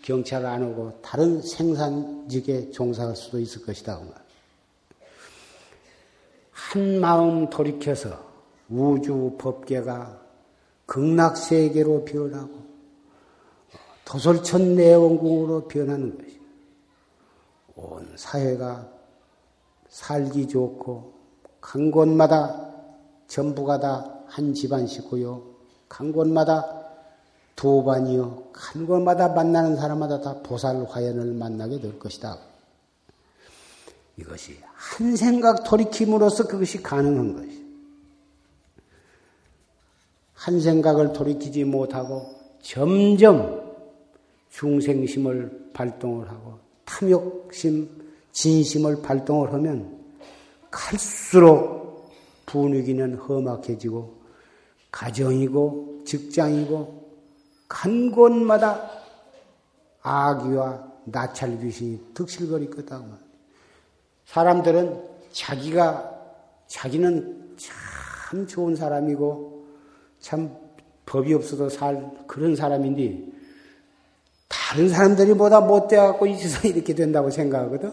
경찰 0.01 0.45
안 0.45 0.63
오고 0.63 1.01
다른 1.01 1.41
생산직에 1.41 2.71
종사할 2.71 3.13
수도 3.13 3.37
있을 3.37 3.65
것이다. 3.65 3.99
한 6.51 7.01
마음 7.01 7.49
돌이켜서 7.49 8.17
우주 8.69 9.35
법계가 9.37 10.21
극락세계로 10.85 12.05
변하고 12.05 12.70
도솔천 14.11 14.75
내원궁으로 14.75 15.67
변하는 15.67 16.17
것이 16.17 16.39
온 17.75 18.13
사회가 18.15 18.87
살기 19.89 20.47
좋고 20.47 21.13
간 21.61 21.91
곳마다 21.91 22.69
전부가 23.27 23.79
다 23.79 24.21
한 24.31 24.53
집안 24.53 24.87
식구요. 24.87 25.43
간 25.89 26.13
곳마다 26.13 26.65
두 27.55 27.83
반이요. 27.83 28.51
간 28.53 28.85
곳마다 28.85 29.27
만나는 29.27 29.75
사람마다 29.75 30.21
다 30.21 30.41
보살 30.41 30.85
화연을 30.89 31.33
만나게 31.33 31.81
될 31.81 31.99
것이다. 31.99 32.37
이것이 34.15 34.57
한 34.73 35.15
생각 35.17 35.65
돌이킴으로써 35.65 36.47
그것이 36.47 36.81
가능한 36.81 37.33
것이. 37.35 37.61
한 40.33 40.59
생각을 40.61 41.11
돌이키지 41.11 41.65
못하고 41.65 42.33
점점 42.61 43.60
중생심을 44.51 45.71
발동을 45.73 46.29
하고 46.29 46.59
탐욕심, 46.85 47.89
진심을 48.31 49.01
발동을 49.01 49.51
하면 49.53 49.99
갈수록 50.69 52.11
분위기는 52.45 53.15
험악해지고 53.15 54.21
가정이고 54.91 56.01
직장이고 56.05 57.01
간 57.67 58.11
곳마다 58.11 58.89
악귀와 60.01 60.91
나찰 61.05 61.57
귀신이 61.59 61.99
득실거릴 62.13 62.69
거다. 62.69 63.01
사람들은 64.25 65.01
자기가 65.31 66.11
자기는 66.67 67.55
참 67.57 68.47
좋은 68.47 68.75
사람이고 68.75 69.65
참 70.19 70.55
법이 71.05 71.33
없어도 71.33 71.69
살 71.69 72.11
그런 72.27 72.55
사람인데 72.55 73.30
다른 74.71 74.87
사람들이 74.87 75.33
보다 75.33 75.59
못돼갖고 75.59 76.27
이 76.27 76.35
세상이 76.37 76.73
이렇게 76.73 76.95
된다고 76.95 77.29
생각하거든. 77.29 77.91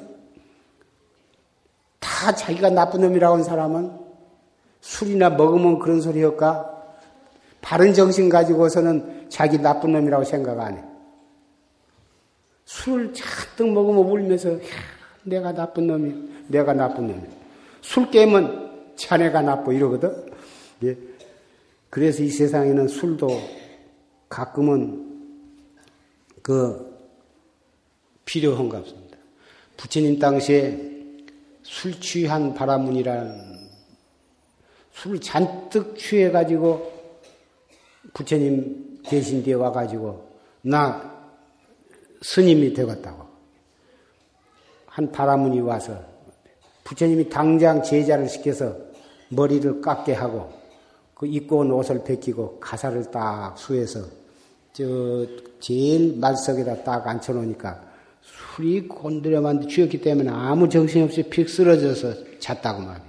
다 1.98 2.32
자기가 2.32 2.70
나쁜 2.70 3.00
놈이라고 3.00 3.32
하는 3.32 3.44
사람은 3.44 3.90
술이나 4.80 5.30
먹으면 5.30 5.80
그런 5.80 6.00
소리 6.00 6.22
할까? 6.22 6.72
바른 7.60 7.92
정신 7.92 8.28
가지고서는 8.28 9.26
자기 9.28 9.58
나쁜 9.58 9.90
놈이라고 9.90 10.22
생각 10.22 10.60
안 10.60 10.76
해. 10.76 10.84
술을 12.66 13.12
잔뜩 13.12 13.72
먹으면 13.72 14.04
울면서 14.04 14.54
야, 14.54 14.58
내가 15.24 15.50
나쁜 15.50 15.88
놈이, 15.88 16.14
내가 16.46 16.74
나쁜 16.74 17.08
놈이. 17.08 17.22
술 17.80 18.08
깨면 18.08 18.94
자네가 18.94 19.42
나빠 19.42 19.72
이러거든. 19.72 20.14
예. 20.84 20.96
그래서 21.90 22.22
이 22.22 22.28
세상에는 22.28 22.86
술도 22.86 23.28
가끔은 24.28 25.07
그 26.48 26.98
필요한 28.24 28.70
것 28.70 28.82
같습니다. 28.82 29.18
부처님 29.76 30.18
당시에 30.18 30.80
술 31.62 32.00
취한 32.00 32.54
바라문이라는 32.54 33.68
술 34.90 35.20
잔뜩 35.20 35.98
취해가지고 35.98 36.90
부처님 38.14 39.02
계신 39.04 39.42
뒤에 39.42 39.52
와가지고 39.52 40.26
나 40.62 41.28
스님이 42.22 42.72
되었다고 42.72 43.26
한 44.86 45.12
바라문이 45.12 45.60
와서 45.60 46.02
부처님이 46.84 47.28
당장 47.28 47.82
제자를 47.82 48.26
시켜서 48.26 48.74
머리를 49.28 49.82
깎게 49.82 50.14
하고 50.14 50.50
그 51.12 51.26
입고 51.26 51.58
온 51.58 51.72
옷을 51.72 52.04
벗기고 52.04 52.58
가사를 52.58 53.10
딱 53.10 53.58
수해서 53.58 54.17
저 54.78 55.26
제일 55.58 56.14
말석에다 56.18 56.84
딱 56.84 57.04
앉혀놓으니까 57.04 57.80
술이 58.22 58.86
곤드레만 58.86 59.68
취했기 59.68 60.00
때문에 60.00 60.30
아무 60.30 60.68
정신없이 60.68 61.24
픽 61.24 61.48
쓰러져서 61.48 62.38
잤다고 62.38 62.82
말이에요. 62.82 63.08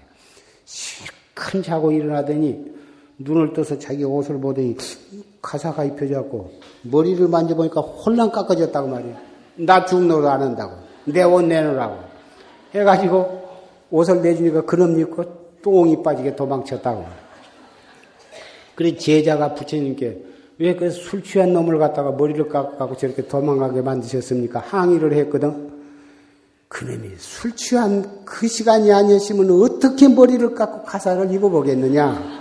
실컷 0.66 1.62
자고 1.64 1.92
일어나더니 1.92 2.74
눈을 3.20 3.54
떠서 3.54 3.78
자기 3.78 4.04
옷을 4.04 4.40
보더니 4.40 4.78
가사가 5.44 5.84
입혀졌고 5.84 6.60
머리를 6.84 7.28
만져보니까 7.28 7.82
홀랑 7.82 8.32
깎아졌다고 8.32 8.88
말이에요. 8.88 9.18
나 9.58 9.86
죽노도 9.86 10.28
안 10.28 10.42
한다고. 10.42 10.76
내 11.06 11.22
옷 11.22 11.46
내놓으라고. 11.46 12.00
해가지고 12.74 13.48
옷을 13.92 14.24
내주니까 14.24 14.62
그럼 14.62 15.00
입고 15.00 15.60
똥이 15.62 16.02
빠지게 16.02 16.36
도망쳤다고. 16.36 17.06
그래 18.74 18.96
제자가 18.96 19.54
부처님께 19.54 20.29
왜 20.60 20.76
그 20.76 20.92
술 20.92 21.24
취한 21.24 21.54
놈을 21.54 21.80
갖다가 21.80 22.12
머리를 22.12 22.50
깎고 22.50 22.98
저렇게 22.98 23.28
도망가게 23.28 23.82
만드셨습니까? 23.82 24.60
항의를 24.60 25.14
했거든. 25.14 25.70
그놈이 26.68 27.16
술 27.18 27.56
취한 27.56 28.26
그 28.26 28.48
시간이 28.48 28.92
아니었으면 28.92 29.50
어떻게 29.62 30.08
머리를 30.08 30.54
깎고 30.54 30.84
가사를 30.84 31.32
입어보겠느냐? 31.32 32.40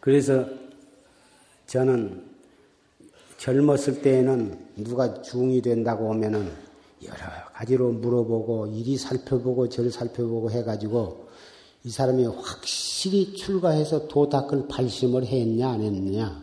그래서 0.00 0.46
저는 1.66 2.22
젊었을 3.38 4.02
때에는 4.02 4.58
누가 4.76 5.22
중이 5.22 5.62
된다고 5.62 6.12
하면은 6.12 6.48
여러 7.04 7.16
가지로 7.52 7.90
물어보고 7.92 8.68
이리 8.68 8.96
살펴보고 8.96 9.68
저리 9.68 9.90
살펴보고 9.90 10.50
해가지고 10.50 11.25
이 11.86 11.90
사람이 11.90 12.26
확실히 12.26 13.32
출가해서 13.34 14.08
도 14.08 14.28
닦을 14.28 14.66
발심을 14.66 15.24
했냐 15.24 15.68
안 15.70 15.82
했느냐. 15.82 16.42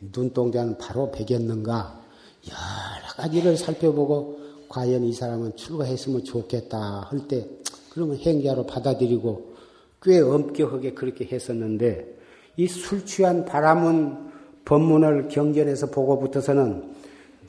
눈동자는 0.00 0.78
바로 0.78 1.10
베겼는가. 1.10 2.00
여러 2.48 3.14
가지를 3.14 3.58
살펴보고 3.58 4.40
과연 4.70 5.04
이 5.04 5.12
사람은 5.12 5.54
출가했으면 5.56 6.24
좋겠다 6.24 7.08
할 7.10 7.28
때 7.28 7.46
그러면 7.90 8.16
행자로 8.16 8.64
받아들이고 8.64 9.54
꽤 10.00 10.20
엄격하게 10.20 10.94
그렇게 10.94 11.28
했었는데 11.30 12.20
이 12.56 12.66
술 12.66 13.04
취한 13.04 13.44
바람은 13.44 14.32
법문을 14.64 15.28
경전에서 15.28 15.90
보고 15.90 16.18
붙어서는 16.18 16.94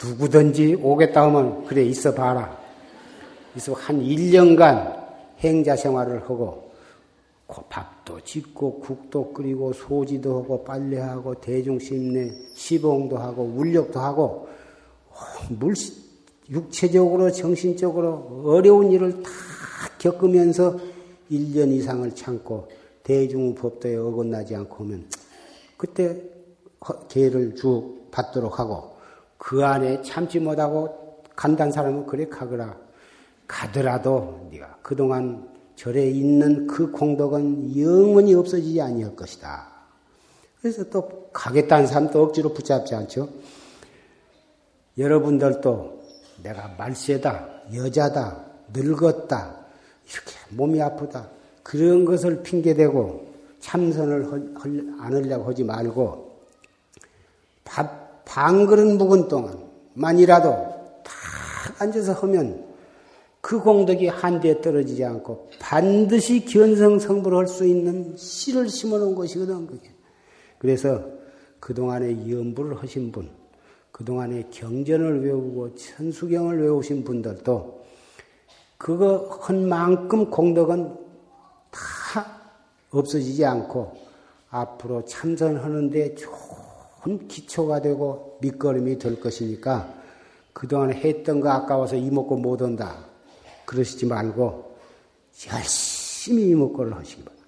누구든지 0.04 0.80
오겠다 0.84 1.24
하면 1.24 1.64
그래 1.64 1.86
있어 1.86 2.14
봐라. 2.14 2.58
그래서 3.54 3.72
한 3.72 4.01
1년간 4.04 5.03
행자 5.44 5.76
생활을 5.76 6.24
하고 6.24 6.72
밥도 7.70 8.22
짓고 8.22 8.80
국도 8.80 9.34
끓이고 9.34 9.74
소지도 9.74 10.39
하고 10.39 10.64
빨래하고 10.64 11.36
대중심내 11.36 12.32
시봉도 12.56 13.18
하고 13.18 13.44
울력도 13.44 14.00
하고 14.00 14.48
물 15.50 15.74
육체적으로 16.50 17.32
정신적으로 17.32 18.44
어려운 18.46 18.91
일을 18.91 19.22
다 19.22 19.30
겪으면서 20.00 20.78
1년 21.32 21.72
이상을 21.72 22.16
참고 22.16 22.68
대중법도에 23.04 23.96
어긋나지 23.96 24.56
않고 24.56 24.84
오면 24.84 25.10
그때 25.78 26.22
기회를 27.08 27.56
쭉 27.56 28.08
받도록 28.12 28.60
하고 28.60 28.94
그 29.38 29.64
안에 29.64 30.02
참지 30.02 30.39
못하고 30.39 31.22
간단 31.36 31.72
사람은 31.72 32.06
그래 32.06 32.28
가거라. 32.28 32.82
가더라도 33.54 34.47
네가 34.51 34.78
그동안 34.82 35.47
절에 35.76 36.10
있는 36.10 36.66
그 36.66 36.91
공덕은 36.91 37.80
영원히 37.80 38.34
없어지지 38.34 38.82
아니할 38.82 39.16
것이다. 39.16 39.68
그래서 40.60 40.84
또 40.89 41.30
가겠다는 41.32 41.88
사람도 41.88 42.24
억지로 42.24 42.54
붙잡지 42.54 42.95
않죠. 42.95 43.30
여러분들도 44.97 46.01
내가 46.41 46.74
말세다, 46.78 47.47
여자다, 47.74 48.45
늙었다, 48.74 49.58
이렇게 50.12 50.32
몸이 50.49 50.82
아프다. 50.82 51.28
그런 51.62 52.06
것을 52.06 52.41
핑계대고 52.41 53.34
참선을 53.60 54.56
안 54.99 55.14
하려고 55.14 55.49
하지 55.49 55.64
말고 55.64 56.34
밥 57.64 58.04
반 58.26 58.66
그릇 58.66 58.95
묵은 58.95 59.28
동안만이라도 59.28 60.49
다 61.04 61.12
앉아서 61.80 62.14
하면 62.14 62.72
그 63.44 63.60
공덕이 63.60 64.08
한대에 64.08 64.62
떨어지지 64.62 65.04
않고 65.04 65.50
반드시 65.60 66.46
견성성불을 66.46 67.39
할수 67.39 67.66
있는 67.66 68.16
씨를 68.16 68.70
심어 68.70 68.98
놓은 68.98 69.16
것이거든, 69.16 69.68
그게. 69.68 69.91
그래서 70.58 71.04
그동안에 71.60 72.32
염불을 72.32 72.82
하신 72.82 73.12
분, 73.12 73.30
그동안에 73.91 74.48
경전을 74.50 75.26
외우고 75.26 75.76
천수경을 75.76 76.62
외우신 76.62 77.04
분들도 77.04 77.84
그거 78.78 79.38
한 79.41 79.68
만큼 79.68 80.30
공덕은 80.30 80.96
다 81.70 82.41
없어지지 82.91 83.44
않고 83.44 83.91
앞으로 84.52 85.04
참선하는데 85.04 86.16
좋은 86.16 87.28
기초가 87.28 87.82
되고 87.82 88.38
밑거름이 88.39 89.00
될 89.00 89.20
것이니까 89.20 89.94
그동안 90.54 90.94
했던 90.94 91.41
거 91.41 91.50
아까워서 91.50 91.98
이먹고 91.98 92.38
못 92.38 92.62
온다. 92.62 93.12
그러시지 93.66 94.05
말고 94.05 94.78
열심히 95.51 96.49
이먹고를 96.49 96.95
하시기 96.95 97.24
바랍니다. 97.24 97.47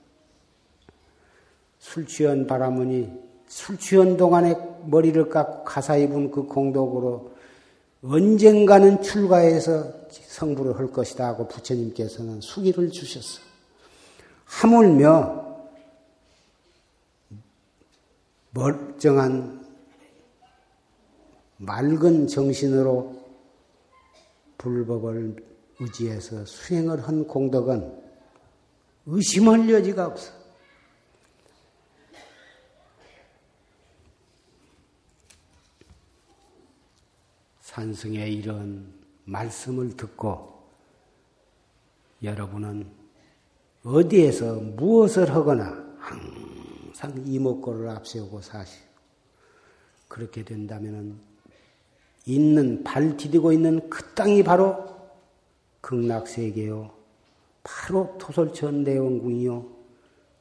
술 1.79 2.07
취한 2.07 2.47
바라머니 2.47 3.11
술 3.47 3.77
취한 3.77 4.17
동안에 4.17 4.55
머리를 4.85 5.29
깎고 5.29 5.63
가사 5.63 5.95
입은 5.97 6.31
그 6.31 6.43
공덕으로 6.43 7.35
언젠가는 8.03 9.01
출가해서 9.01 10.09
성불을 10.09 10.77
할 10.77 10.91
것이다 10.91 11.27
하고 11.27 11.47
부처님께서는 11.47 12.41
수기를 12.41 12.91
주셨어. 12.91 13.41
하물며 14.45 15.45
멀쩡한 18.51 19.65
맑은 21.57 22.27
정신으로 22.27 23.15
불법을 24.57 25.35
의지해서 25.79 26.45
수행을 26.45 27.07
한 27.07 27.27
공덕은 27.27 28.03
의심할 29.07 29.69
여지가 29.69 30.07
없어. 30.07 30.31
산승의 37.61 38.33
이런 38.33 38.93
말씀을 39.25 39.97
듣고 39.97 40.63
여러분은 42.23 42.87
어디에서 43.83 44.55
무엇을 44.55 45.33
하거나 45.35 45.85
항상 45.99 47.21
이목구를 47.25 47.89
앞세우고 47.89 48.41
사시고 48.41 48.85
그렇게 50.07 50.43
된다면 50.45 51.19
있는 52.25 52.83
발 52.83 53.17
디디고 53.17 53.51
있는 53.51 53.89
그 53.89 54.13
땅이 54.13 54.43
바로 54.43 54.94
극락세계요. 55.85 56.89
바로 57.63 58.15
토솔천대원궁이요. 58.17 59.75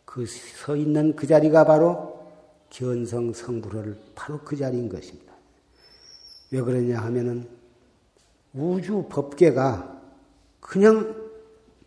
그 0.05 0.25
서 0.27 0.77
있는 0.77 1.15
그 1.17 1.27
자리가 1.27 1.65
바로 1.65 2.25
견성 2.71 3.33
성불을 3.33 3.99
바로 4.15 4.39
그 4.41 4.57
자리인 4.57 4.89
것입니다. 4.89 5.35
왜 6.51 6.63
그러냐 6.63 6.99
하면은 7.01 7.49
우주 8.55 9.07
법계가 9.11 10.03
그냥 10.61 11.15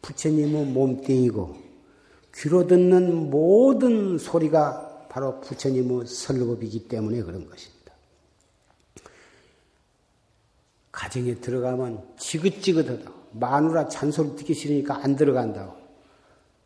부처님의 0.01 0.65
몸뚱이고 0.65 1.55
귀로 2.35 2.67
듣는 2.67 3.31
모든 3.31 4.17
소리가 4.17 5.07
바로 5.09 5.39
부처님의 5.41 6.05
설법이기 6.05 6.87
때문에 6.87 7.23
그런 7.23 7.49
것입니다. 7.49 7.93
가정에 10.91 11.35
들어가면 11.35 12.15
지긋지긋하다. 12.17 13.17
마누라 13.39 13.87
잔소리 13.89 14.35
듣기 14.35 14.53
싫으니까 14.53 15.03
안 15.03 15.15
들어간다고. 15.15 15.73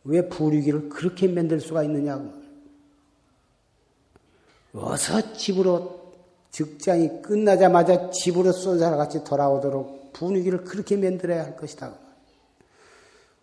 왜 0.03 0.27
부류기를 0.27 0.89
그렇게 0.89 1.27
만들 1.27 1.59
수가 1.59 1.83
있느냐고. 1.83 2.31
어서 4.73 5.33
집으로 5.33 6.01
직장이 6.49 7.21
끝나자마자 7.21 8.09
집으로 8.09 8.51
쏜사람같이 8.51 9.23
돌아오도록 9.23 10.13
분위기를 10.13 10.63
그렇게 10.63 10.97
만들어야 10.97 11.43
할 11.43 11.55
것이다. 11.55 11.93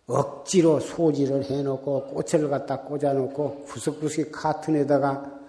억지로 0.07 0.79
소지를 0.79 1.43
해놓고 1.43 2.07
꽃을 2.07 2.49
갖다 2.49 2.81
꽂아놓고 2.81 3.65
구석구석 3.65 4.31
카튼에다가 4.31 5.39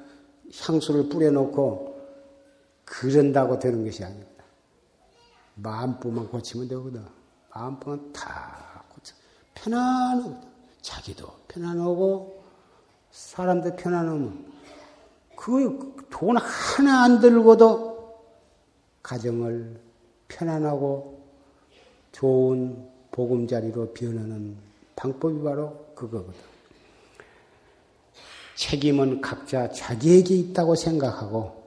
향수를 0.60 1.08
뿌려놓고 1.08 1.98
그런다고 2.84 3.58
되는 3.58 3.84
것이 3.84 4.04
아닙니다. 4.04 4.44
마음뿐만 5.54 6.28
고치면 6.28 6.68
되거든. 6.68 7.19
마음뿐만 7.54 8.12
다 8.12 8.84
고쳐. 8.94 9.14
편안하거든. 9.54 10.50
자기도 10.82 11.28
편안하고 11.48 12.42
사람도 13.10 13.76
편안하면 13.76 14.52
그 15.36 16.00
돈 16.10 16.36
하나 16.36 17.04
안 17.04 17.20
들고도 17.20 18.20
가정을 19.02 19.80
편안하고 20.28 21.18
좋은 22.12 22.88
보금자리로 23.10 23.94
변하는 23.94 24.56
방법이 24.96 25.42
바로 25.42 25.86
그거거든. 25.94 26.38
책임은 28.56 29.22
각자 29.22 29.70
자기에게 29.70 30.34
있다고 30.34 30.74
생각하고 30.74 31.64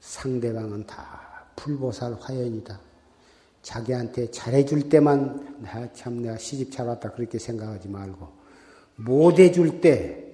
상대방은 0.00 0.86
다 0.86 1.46
불보살 1.56 2.16
화연이다. 2.20 2.78
자기한테 3.66 4.30
잘해줄 4.30 4.88
때만 4.88 5.58
참 5.92 6.22
내가 6.22 6.38
시집 6.38 6.70
잘 6.70 6.86
왔다 6.86 7.10
그렇게 7.10 7.36
생각하지 7.36 7.88
말고 7.88 8.28
못해줄 8.94 9.80
때 9.80 10.24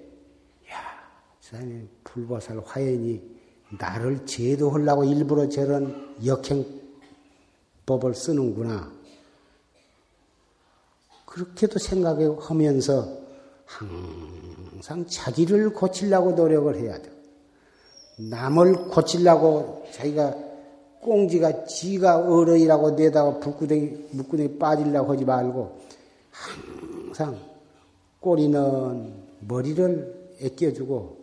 사장님, 1.41 1.89
불보살 2.05 2.61
화연이 2.67 3.23
나를 3.79 4.27
제도하려고 4.27 5.05
일부러 5.05 5.49
저런 5.49 6.15
역행법을 6.25 8.15
쓰는구나. 8.15 8.93
그렇게도 11.25 11.79
생각하면서 11.79 13.19
항상 13.65 15.07
자기를 15.07 15.73
고치려고 15.73 16.33
노력을 16.33 16.75
해야 16.77 17.01
돼. 17.01 17.11
남을 18.19 18.89
고치려고 18.89 19.87
자기가 19.95 20.52
꽁지가 21.03 21.65
지가 21.65 22.19
어러이라고 22.19 22.93
내다가 22.93 23.39
북구덩이, 23.41 24.09
묵구덩이 24.12 24.57
빠지려고 24.57 25.12
하지 25.12 25.24
말고 25.24 25.81
항상 26.31 27.39
꼬리는 28.20 29.12
머리를 29.41 30.37
애껴주고 30.41 31.19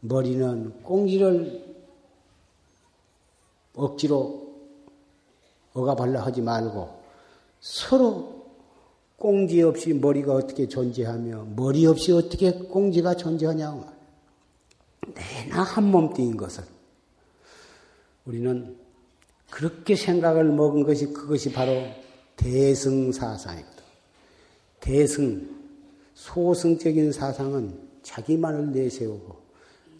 머리는 0.00 0.82
꽁지를 0.82 1.64
억지로 3.76 4.54
억압하려 5.72 6.20
하지 6.20 6.42
말고 6.42 6.88
서로 7.60 8.34
꽁지 9.16 9.62
없이 9.62 9.94
머리가 9.94 10.34
어떻게 10.34 10.68
존재하며 10.68 11.46
머리 11.56 11.86
없이 11.86 12.12
어떻게 12.12 12.52
꽁지가 12.52 13.14
존재하냐고. 13.14 13.84
내나 15.14 15.62
한 15.62 15.84
몸뚱인 15.84 16.36
것을 16.36 16.64
우리는 18.26 18.83
그렇게 19.54 19.94
생각을 19.94 20.46
먹은 20.46 20.82
것이 20.82 21.12
그것이 21.12 21.52
바로 21.52 21.84
대승사상이거든. 22.34 23.84
대승, 24.80 25.48
소승적인 26.14 27.12
사상은 27.12 27.78
자기만을 28.02 28.72
내세우고 28.72 29.36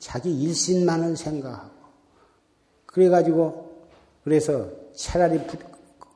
자기 0.01 0.43
일신만을 0.43 1.17
생각하고 1.17 1.71
그래가지고 2.85 3.87
그래서 4.25 4.69
차라리 4.93 5.39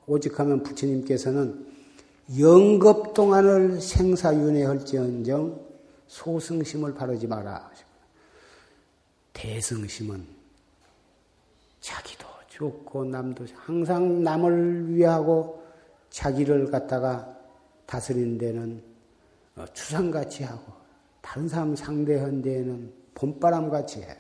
오직하면 0.09 0.65
부처님께서는 0.65 1.65
영겁 2.41 3.15
동안을 3.15 3.81
생사윤회할지언정 3.81 5.65
소승심을 6.09 6.93
바르지 6.93 7.29
마라. 7.29 7.71
대승심은 9.33 10.27
자기도 11.81 12.28
좋고 12.59 13.05
남도 13.05 13.47
항상 13.55 14.25
남을 14.25 14.93
위하고 14.93 15.63
자기를 16.11 16.71
갖다가 16.71 17.37
다스리는 17.87 18.37
데는 18.37 18.83
어, 19.55 19.65
추상같이 19.73 20.43
하고 20.43 20.73
다른 21.21 21.49
상대한 21.49 22.43
데에는 22.43 22.93
봄바람같이 23.15 24.03
해라. 24.03 24.17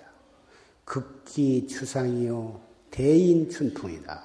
극기 0.85 1.67
추상이요 1.67 2.61
대인 2.91 3.51
춘풍이다. 3.51 4.23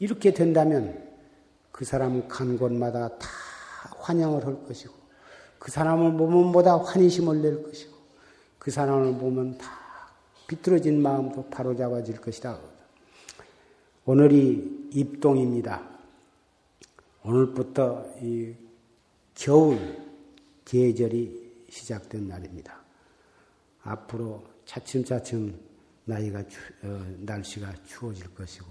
이렇게 0.00 0.34
된다면 0.34 1.08
그 1.70 1.84
사람 1.84 2.26
간 2.26 2.58
곳마다 2.58 3.08
다 3.16 3.28
환영을 3.98 4.44
할 4.44 4.64
것이고 4.64 4.92
그 5.58 5.70
사람을 5.70 6.16
보면 6.16 6.50
보다 6.52 6.78
환희심을 6.78 7.42
낼 7.42 7.62
것이고 7.62 7.94
그 8.58 8.70
사람을 8.70 9.18
보면 9.18 9.56
다 9.56 9.70
비뚤어진 10.48 11.00
마음도 11.00 11.44
바로잡아질 11.48 12.20
것이다. 12.20 12.69
오늘이 14.12 14.88
입동입니다. 14.92 15.88
오늘부터 17.22 18.04
이 18.20 18.52
겨울 19.36 19.78
계절이 20.64 21.66
시작된 21.68 22.26
날입니다. 22.26 22.74
앞으로 23.84 24.42
차츰차츰 24.64 25.56
나이가 26.06 26.42
추, 26.48 26.58
어, 26.82 27.06
날씨가 27.20 27.72
추워질 27.84 28.34
것이고 28.34 28.66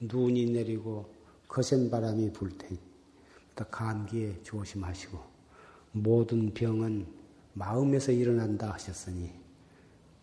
눈이 0.00 0.46
내리고 0.46 1.12
거센 1.46 1.90
바람이 1.90 2.32
불 2.32 2.56
테니 2.56 2.78
감기에 3.70 4.42
조심하시고 4.44 5.18
모든 5.92 6.54
병은 6.54 7.06
마음에서 7.52 8.12
일어난다 8.12 8.72
하셨으니 8.72 9.30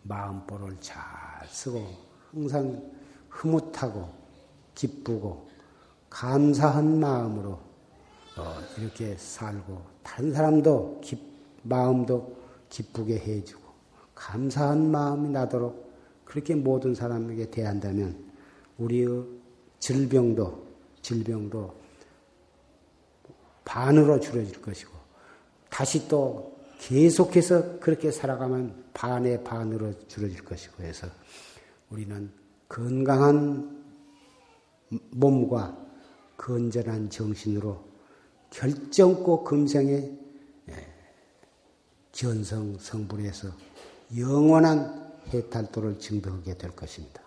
마음보를 0.02 0.78
잘 0.80 0.98
쓰고 1.46 1.86
항상 2.32 2.90
흐뭇하고 3.28 4.21
기쁘고 4.74 5.48
감사한 6.10 7.00
마음으로 7.00 7.58
어, 8.36 8.58
이렇게 8.78 9.16
살고 9.16 9.82
다른 10.02 10.32
사람도 10.32 11.00
기, 11.02 11.18
마음도 11.62 12.36
기쁘게 12.68 13.18
해주고 13.18 13.62
감사한 14.14 14.90
마음이 14.90 15.28
나도록 15.30 15.92
그렇게 16.24 16.54
모든 16.54 16.94
사람에게 16.94 17.50
대한다면 17.50 18.16
우리의 18.78 19.24
질병도 19.80 20.66
질병도 21.02 21.74
반으로 23.64 24.20
줄어질 24.20 24.62
것이고 24.62 24.92
다시 25.68 26.08
또 26.08 26.56
계속해서 26.78 27.78
그렇게 27.78 28.10
살아가면 28.10 28.84
반의 28.92 29.44
반으로 29.44 29.92
줄어질 30.08 30.44
것이고 30.44 30.82
해서 30.82 31.06
우리는 31.90 32.30
건강한 32.68 33.81
몸과 35.10 35.76
건전한 36.36 37.08
정신으로 37.08 37.84
결정코 38.50 39.44
금생에 39.44 40.10
견성 42.12 42.76
성불에서 42.78 43.48
영원한 44.18 45.12
해탈도를 45.28 45.98
증득하게 45.98 46.58
될 46.58 46.76
것입니다. 46.76 47.21